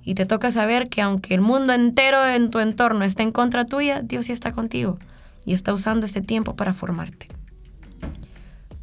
Y 0.05 0.15
te 0.15 0.27
toca 0.27 0.51
saber 0.51 0.89
que 0.89 1.01
aunque 1.01 1.35
el 1.35 1.41
mundo 1.41 1.73
entero 1.73 2.27
en 2.27 2.51
tu 2.51 2.59
entorno 2.59 3.05
esté 3.05 3.23
en 3.23 3.33
contra 3.33 3.65
tuya, 3.65 4.03
Dios 4.03 4.27
sí 4.27 4.33
está 4.33 4.53
contigo 4.53 4.99
y 5.45 5.53
está 5.53 5.73
usando 5.73 6.07
este 6.07 6.21
tiempo 6.21 6.57
para 6.57 6.73
formarte. 6.73 7.29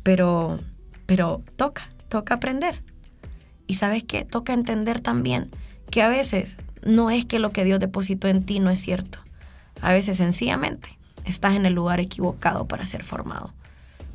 Pero, 0.03 0.59
pero 1.05 1.43
toca, 1.55 1.89
toca 2.07 2.35
aprender. 2.35 2.83
Y 3.67 3.75
sabes 3.75 4.03
qué, 4.03 4.25
toca 4.25 4.53
entender 4.53 5.01
también 5.01 5.49
que 5.91 6.01
a 6.01 6.09
veces 6.09 6.57
no 6.83 7.09
es 7.09 7.25
que 7.25 7.39
lo 7.39 7.51
que 7.51 7.65
Dios 7.65 7.79
depositó 7.79 8.27
en 8.27 8.43
ti 8.43 8.59
no 8.59 8.69
es 8.69 8.79
cierto. 8.79 9.19
A 9.81 9.91
veces 9.91 10.17
sencillamente 10.17 10.97
estás 11.25 11.55
en 11.55 11.65
el 11.65 11.73
lugar 11.73 11.99
equivocado 11.99 12.67
para 12.67 12.85
ser 12.85 13.03
formado. 13.03 13.53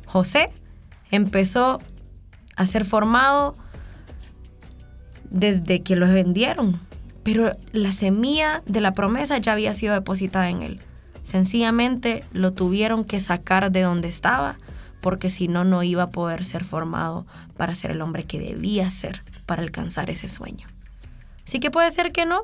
José 0.07 0.51
empezó 1.11 1.79
a 2.55 2.67
ser 2.67 2.85
formado 2.85 3.55
desde 5.29 5.81
que 5.81 5.95
lo 5.95 6.07
vendieron, 6.07 6.79
pero 7.23 7.57
la 7.71 7.91
semilla 7.91 8.63
de 8.65 8.81
la 8.81 8.93
promesa 8.93 9.37
ya 9.37 9.53
había 9.53 9.73
sido 9.73 9.93
depositada 9.93 10.49
en 10.49 10.61
él. 10.61 10.79
Sencillamente 11.23 12.23
lo 12.31 12.53
tuvieron 12.53 13.03
que 13.03 13.19
sacar 13.19 13.71
de 13.71 13.81
donde 13.81 14.07
estaba, 14.07 14.57
porque 15.01 15.29
si 15.29 15.47
no, 15.47 15.63
no 15.63 15.83
iba 15.83 16.03
a 16.03 16.11
poder 16.11 16.45
ser 16.45 16.63
formado 16.63 17.25
para 17.57 17.75
ser 17.75 17.91
el 17.91 18.01
hombre 18.01 18.23
que 18.23 18.39
debía 18.39 18.89
ser 18.91 19.23
para 19.45 19.61
alcanzar 19.61 20.09
ese 20.09 20.27
sueño. 20.27 20.67
Así 21.45 21.59
que 21.59 21.71
puede 21.71 21.91
ser 21.91 22.11
que 22.11 22.25
no, 22.25 22.41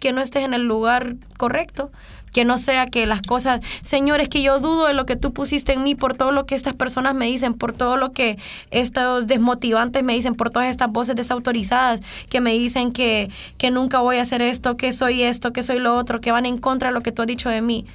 que 0.00 0.12
no 0.12 0.20
estés 0.20 0.44
en 0.44 0.54
el 0.54 0.62
lugar 0.62 1.16
correcto, 1.36 1.90
que 2.32 2.44
no 2.44 2.58
sea 2.58 2.86
que 2.86 3.06
las 3.06 3.22
cosas, 3.22 3.60
señores, 3.82 4.28
que 4.28 4.42
yo 4.42 4.60
dudo 4.60 4.86
de 4.86 4.94
lo 4.94 5.06
que 5.06 5.16
tú 5.16 5.32
pusiste 5.32 5.72
en 5.72 5.82
mí 5.82 5.94
por 5.94 6.16
todo 6.16 6.32
lo 6.32 6.46
que 6.46 6.54
estas 6.54 6.74
personas 6.74 7.14
me 7.14 7.26
dicen, 7.26 7.54
por 7.54 7.72
todo 7.72 7.96
lo 7.96 8.12
que 8.12 8.38
estos 8.70 9.26
desmotivantes 9.26 10.02
me 10.02 10.14
dicen, 10.14 10.34
por 10.34 10.50
todas 10.50 10.68
estas 10.68 10.90
voces 10.90 11.16
desautorizadas 11.16 12.00
que 12.28 12.40
me 12.40 12.52
dicen 12.52 12.92
que, 12.92 13.30
que 13.56 13.70
nunca 13.70 14.00
voy 14.00 14.16
a 14.16 14.22
hacer 14.22 14.42
esto, 14.42 14.76
que 14.76 14.92
soy 14.92 15.22
esto, 15.22 15.52
que 15.52 15.62
soy 15.62 15.78
lo 15.78 15.96
otro, 15.96 16.20
que 16.20 16.32
van 16.32 16.46
en 16.46 16.58
contra 16.58 16.88
de 16.88 16.94
lo 16.94 17.02
que 17.02 17.12
tú 17.12 17.22
has 17.22 17.28
dicho 17.28 17.48
de 17.48 17.60
mí. 17.60 17.86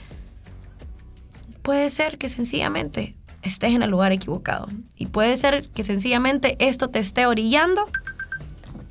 Puede 1.62 1.89
ser 1.89 2.17
que 2.17 2.30
sencillamente 2.30 3.15
estés 3.41 3.74
en 3.74 3.84
el 3.84 3.89
lugar 3.89 4.12
equivocado. 4.12 4.67
Y 4.98 5.08
puede 5.08 5.36
ser 5.38 5.69
que 5.69 5.84
sencillamente 5.84 6.56
esto 6.60 6.89
te 6.89 7.00
esté 7.00 7.26
orillando 7.26 7.86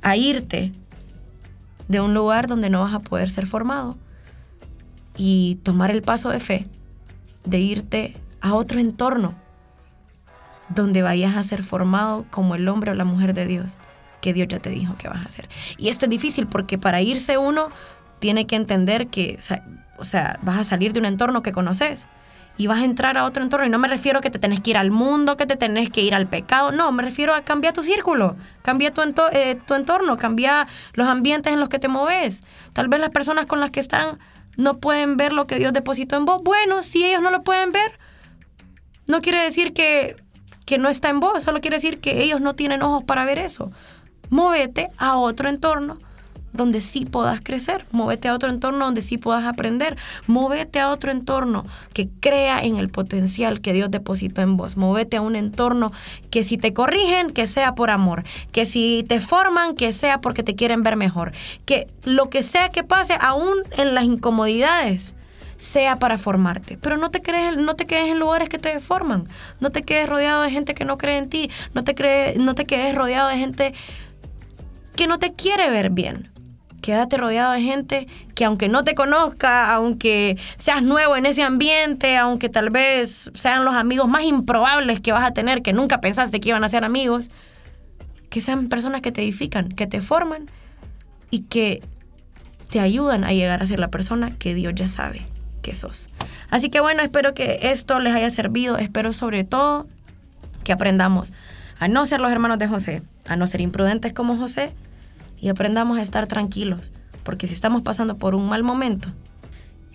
a 0.01 0.15
irte 0.15 0.71
de 1.87 2.01
un 2.01 2.13
lugar 2.13 2.47
donde 2.47 2.69
no 2.69 2.81
vas 2.81 2.93
a 2.93 2.99
poder 2.99 3.29
ser 3.29 3.45
formado 3.45 3.97
y 5.17 5.59
tomar 5.63 5.91
el 5.91 6.01
paso 6.01 6.29
de 6.29 6.39
fe 6.39 6.67
de 7.45 7.59
irte 7.59 8.15
a 8.41 8.55
otro 8.55 8.79
entorno 8.79 9.35
donde 10.69 11.01
vayas 11.01 11.35
a 11.35 11.43
ser 11.43 11.63
formado 11.63 12.25
como 12.31 12.55
el 12.55 12.67
hombre 12.67 12.91
o 12.91 12.93
la 12.93 13.05
mujer 13.05 13.33
de 13.33 13.45
Dios 13.45 13.79
que 14.21 14.33
Dios 14.33 14.47
ya 14.47 14.59
te 14.59 14.69
dijo 14.69 14.95
que 14.97 15.09
vas 15.09 15.25
a 15.25 15.29
ser. 15.29 15.49
Y 15.77 15.89
esto 15.89 16.05
es 16.05 16.09
difícil 16.09 16.47
porque 16.47 16.77
para 16.77 17.01
irse 17.01 17.37
uno 17.37 17.69
tiene 18.19 18.47
que 18.47 18.55
entender 18.55 19.07
que, 19.07 19.37
o 19.97 20.05
sea, 20.05 20.39
vas 20.41 20.57
a 20.57 20.63
salir 20.63 20.93
de 20.93 21.01
un 21.01 21.05
entorno 21.05 21.43
que 21.43 21.51
conoces 21.51 22.07
y 22.57 22.67
vas 22.67 22.79
a 22.79 22.85
entrar 22.85 23.17
a 23.17 23.25
otro 23.25 23.43
entorno. 23.43 23.65
Y 23.65 23.69
no 23.69 23.79
me 23.79 23.89
refiero 23.89 24.19
a 24.19 24.21
que 24.21 24.29
te 24.29 24.39
tenés 24.39 24.61
que 24.61 24.71
ir 24.71 24.77
al 24.77 24.91
mundo, 24.91 25.35
que 25.35 25.45
te 25.45 25.57
tenés 25.57 25.89
que 25.89 26.01
ir 26.01 26.15
al 26.15 26.27
pecado. 26.27 26.71
No, 26.71 26.91
me 26.93 27.03
refiero 27.03 27.33
a 27.33 27.41
cambiar 27.41 27.73
tu 27.73 27.83
círculo, 27.83 28.37
cambia 28.61 28.93
tu, 28.93 29.01
eh, 29.33 29.59
tu 29.67 29.73
entorno, 29.73 30.15
cambia 30.15 30.67
los 30.93 31.07
ambientes 31.07 31.51
en 31.51 31.59
los 31.59 31.67
que 31.67 31.79
te 31.79 31.89
moves. 31.89 32.43
Tal 32.71 32.87
vez 32.87 33.01
las 33.01 33.09
personas 33.09 33.45
con 33.45 33.59
las 33.59 33.71
que 33.71 33.81
están 33.81 34.19
no 34.57 34.79
pueden 34.79 35.17
ver 35.17 35.33
lo 35.33 35.45
que 35.45 35.59
Dios 35.59 35.73
depositó 35.73 36.15
en 36.15 36.25
vos. 36.25 36.41
Bueno, 36.43 36.83
si 36.83 37.05
ellos 37.05 37.21
no 37.21 37.31
lo 37.31 37.43
pueden 37.43 37.71
ver, 37.71 37.99
no 39.07 39.21
quiere 39.21 39.41
decir 39.41 39.73
que, 39.73 40.15
que 40.65 40.77
no 40.77 40.89
está 40.89 41.09
en 41.09 41.19
vos, 41.19 41.43
solo 41.43 41.61
quiere 41.61 41.77
decir 41.77 41.99
que 41.99 42.23
ellos 42.23 42.41
no 42.41 42.55
tienen 42.55 42.81
ojos 42.81 43.03
para 43.03 43.25
ver 43.25 43.39
eso. 43.39 43.71
Móvete 44.29 44.89
a 44.97 45.17
otro 45.17 45.49
entorno 45.49 45.99
donde 46.53 46.81
sí 46.81 47.05
puedas 47.05 47.41
crecer, 47.41 47.85
móvete 47.91 48.27
a 48.27 48.33
otro 48.33 48.49
entorno 48.49 48.85
donde 48.85 49.01
sí 49.01 49.17
puedas 49.17 49.45
aprender, 49.45 49.97
móvete 50.27 50.79
a 50.79 50.91
otro 50.91 51.11
entorno 51.11 51.65
que 51.93 52.09
crea 52.19 52.59
en 52.59 52.77
el 52.77 52.89
potencial 52.89 53.59
que 53.59 53.73
Dios 53.73 53.89
depositó 53.91 54.41
en 54.41 54.55
vos, 54.55 54.77
móvete 54.77 55.17
a 55.17 55.21
un 55.21 55.35
entorno 55.35 55.91
que 56.29 56.43
si 56.43 56.57
te 56.57 56.73
corrigen, 56.73 57.31
que 57.31 57.47
sea 57.47 57.75
por 57.75 57.89
amor, 57.89 58.23
que 58.51 58.65
si 58.65 59.03
te 59.07 59.19
forman, 59.19 59.75
que 59.75 59.91
sea 59.91 60.21
porque 60.21 60.43
te 60.43 60.55
quieren 60.55 60.83
ver 60.83 60.95
mejor, 60.95 61.33
que 61.65 61.87
lo 62.03 62.29
que 62.29 62.43
sea 62.43 62.69
que 62.69 62.83
pase, 62.83 63.17
aún 63.19 63.57
en 63.77 63.95
las 63.95 64.03
incomodidades, 64.03 65.15
sea 65.57 65.97
para 65.97 66.17
formarte. 66.17 66.77
Pero 66.77 66.97
no 66.97 67.09
te, 67.09 67.21
crees, 67.21 67.57
no 67.57 67.75
te 67.75 67.85
quedes 67.85 68.11
en 68.11 68.19
lugares 68.19 68.49
que 68.49 68.57
te 68.57 68.79
forman. 68.79 69.27
No 69.59 69.71
te 69.71 69.83
quedes 69.83 70.09
rodeado 70.09 70.43
de 70.43 70.51
gente 70.51 70.73
que 70.73 70.83
no 70.83 70.97
cree 70.97 71.17
en 71.17 71.29
ti. 71.29 71.49
No 71.73 71.83
te, 71.83 71.95
cree, 71.95 72.35
no 72.37 72.53
te 72.53 72.65
quedes 72.65 72.93
rodeado 72.93 73.29
de 73.29 73.37
gente 73.37 73.73
que 74.95 75.07
no 75.07 75.19
te 75.19 75.33
quiere 75.33 75.69
ver 75.69 75.89
bien 75.89 76.32
quédate 76.83 77.15
rodeado 77.15 77.53
de 77.53 77.61
gente 77.61 78.07
que 78.35 78.43
aunque 78.43 78.67
no 78.67 78.83
te 78.83 78.93
conozca, 78.93 79.73
aunque 79.73 80.37
seas 80.57 80.83
nuevo 80.83 81.15
en 81.15 81.25
ese 81.25 81.41
ambiente, 81.41 82.17
aunque 82.17 82.49
tal 82.49 82.69
vez 82.69 83.31
sean 83.33 83.63
los 83.63 83.73
amigos 83.73 84.09
más 84.09 84.23
improbables 84.23 84.99
que 84.99 85.13
vas 85.13 85.23
a 85.23 85.31
tener, 85.31 85.61
que 85.61 85.71
nunca 85.71 86.01
pensaste 86.01 86.41
que 86.41 86.49
iban 86.49 86.63
a 86.63 86.69
ser 86.69 86.83
amigos, 86.83 87.31
que 88.29 88.41
sean 88.41 88.67
personas 88.67 89.01
que 89.01 89.13
te 89.13 89.21
edifican, 89.23 89.69
que 89.69 89.87
te 89.87 90.01
forman 90.01 90.51
y 91.31 91.43
que 91.43 91.81
te 92.69 92.81
ayudan 92.81 93.23
a 93.23 93.31
llegar 93.31 93.63
a 93.63 93.65
ser 93.65 93.79
la 93.79 93.87
persona 93.87 94.31
que 94.37 94.53
Dios 94.53 94.73
ya 94.75 94.89
sabe 94.89 95.25
que 95.61 95.73
sos. 95.73 96.09
Así 96.49 96.69
que 96.69 96.81
bueno, 96.81 97.01
espero 97.01 97.33
que 97.33 97.59
esto 97.61 98.01
les 98.01 98.13
haya 98.13 98.29
servido, 98.29 98.77
espero 98.77 99.13
sobre 99.13 99.45
todo 99.45 99.87
que 100.65 100.73
aprendamos 100.73 101.31
a 101.79 101.87
no 101.87 102.05
ser 102.05 102.19
los 102.19 102.29
hermanos 102.29 102.59
de 102.59 102.67
José, 102.67 103.03
a 103.25 103.37
no 103.37 103.47
ser 103.47 103.61
imprudentes 103.61 104.11
como 104.11 104.35
José, 104.35 104.73
y 105.43 105.49
aprendamos 105.49 105.99
a 105.99 106.01
estar 106.01 106.25
tranquilos, 106.25 106.93
porque 107.23 107.47
si 107.47 107.53
estamos 107.53 107.81
pasando 107.81 108.17
por 108.17 108.33
un 108.33 108.47
mal 108.47 108.63
momento, 108.63 109.09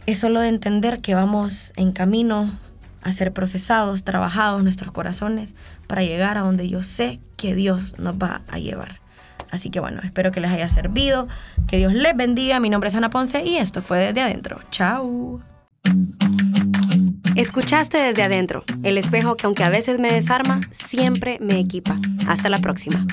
es 0.04 0.18
solo 0.18 0.40
de 0.40 0.48
entender 0.48 1.00
que 1.00 1.14
vamos 1.14 1.72
en 1.76 1.92
camino 1.92 2.50
a 3.02 3.12
ser 3.12 3.32
procesados, 3.32 4.04
trabajados 4.04 4.62
nuestros 4.62 4.92
corazones 4.92 5.56
para 5.86 6.02
llegar 6.02 6.36
a 6.36 6.42
donde 6.42 6.68
yo 6.68 6.82
sé 6.82 7.18
que 7.38 7.54
Dios 7.54 7.98
nos 7.98 8.16
va 8.16 8.42
a 8.48 8.58
llevar. 8.58 9.00
Así 9.50 9.70
que 9.70 9.80
bueno, 9.80 10.02
espero 10.04 10.32
que 10.32 10.40
les 10.40 10.50
haya 10.50 10.68
servido, 10.68 11.28
que 11.66 11.78
Dios 11.78 11.94
les 11.94 12.14
bendiga. 12.14 12.60
Mi 12.60 12.68
nombre 12.68 12.90
es 12.90 12.94
Ana 12.94 13.08
Ponce 13.08 13.42
y 13.42 13.56
esto 13.56 13.80
fue 13.80 13.96
Desde 13.96 14.20
Adentro. 14.20 14.60
Chao. 14.70 15.40
Escuchaste 17.36 17.96
Desde 17.96 18.22
Adentro, 18.22 18.64
el 18.82 18.98
espejo 18.98 19.36
que 19.36 19.46
aunque 19.46 19.64
a 19.64 19.70
veces 19.70 19.98
me 19.98 20.12
desarma, 20.12 20.60
siempre 20.72 21.38
me 21.40 21.58
equipa. 21.58 21.96
Hasta 22.26 22.50
la 22.50 22.58
próxima. 22.58 23.06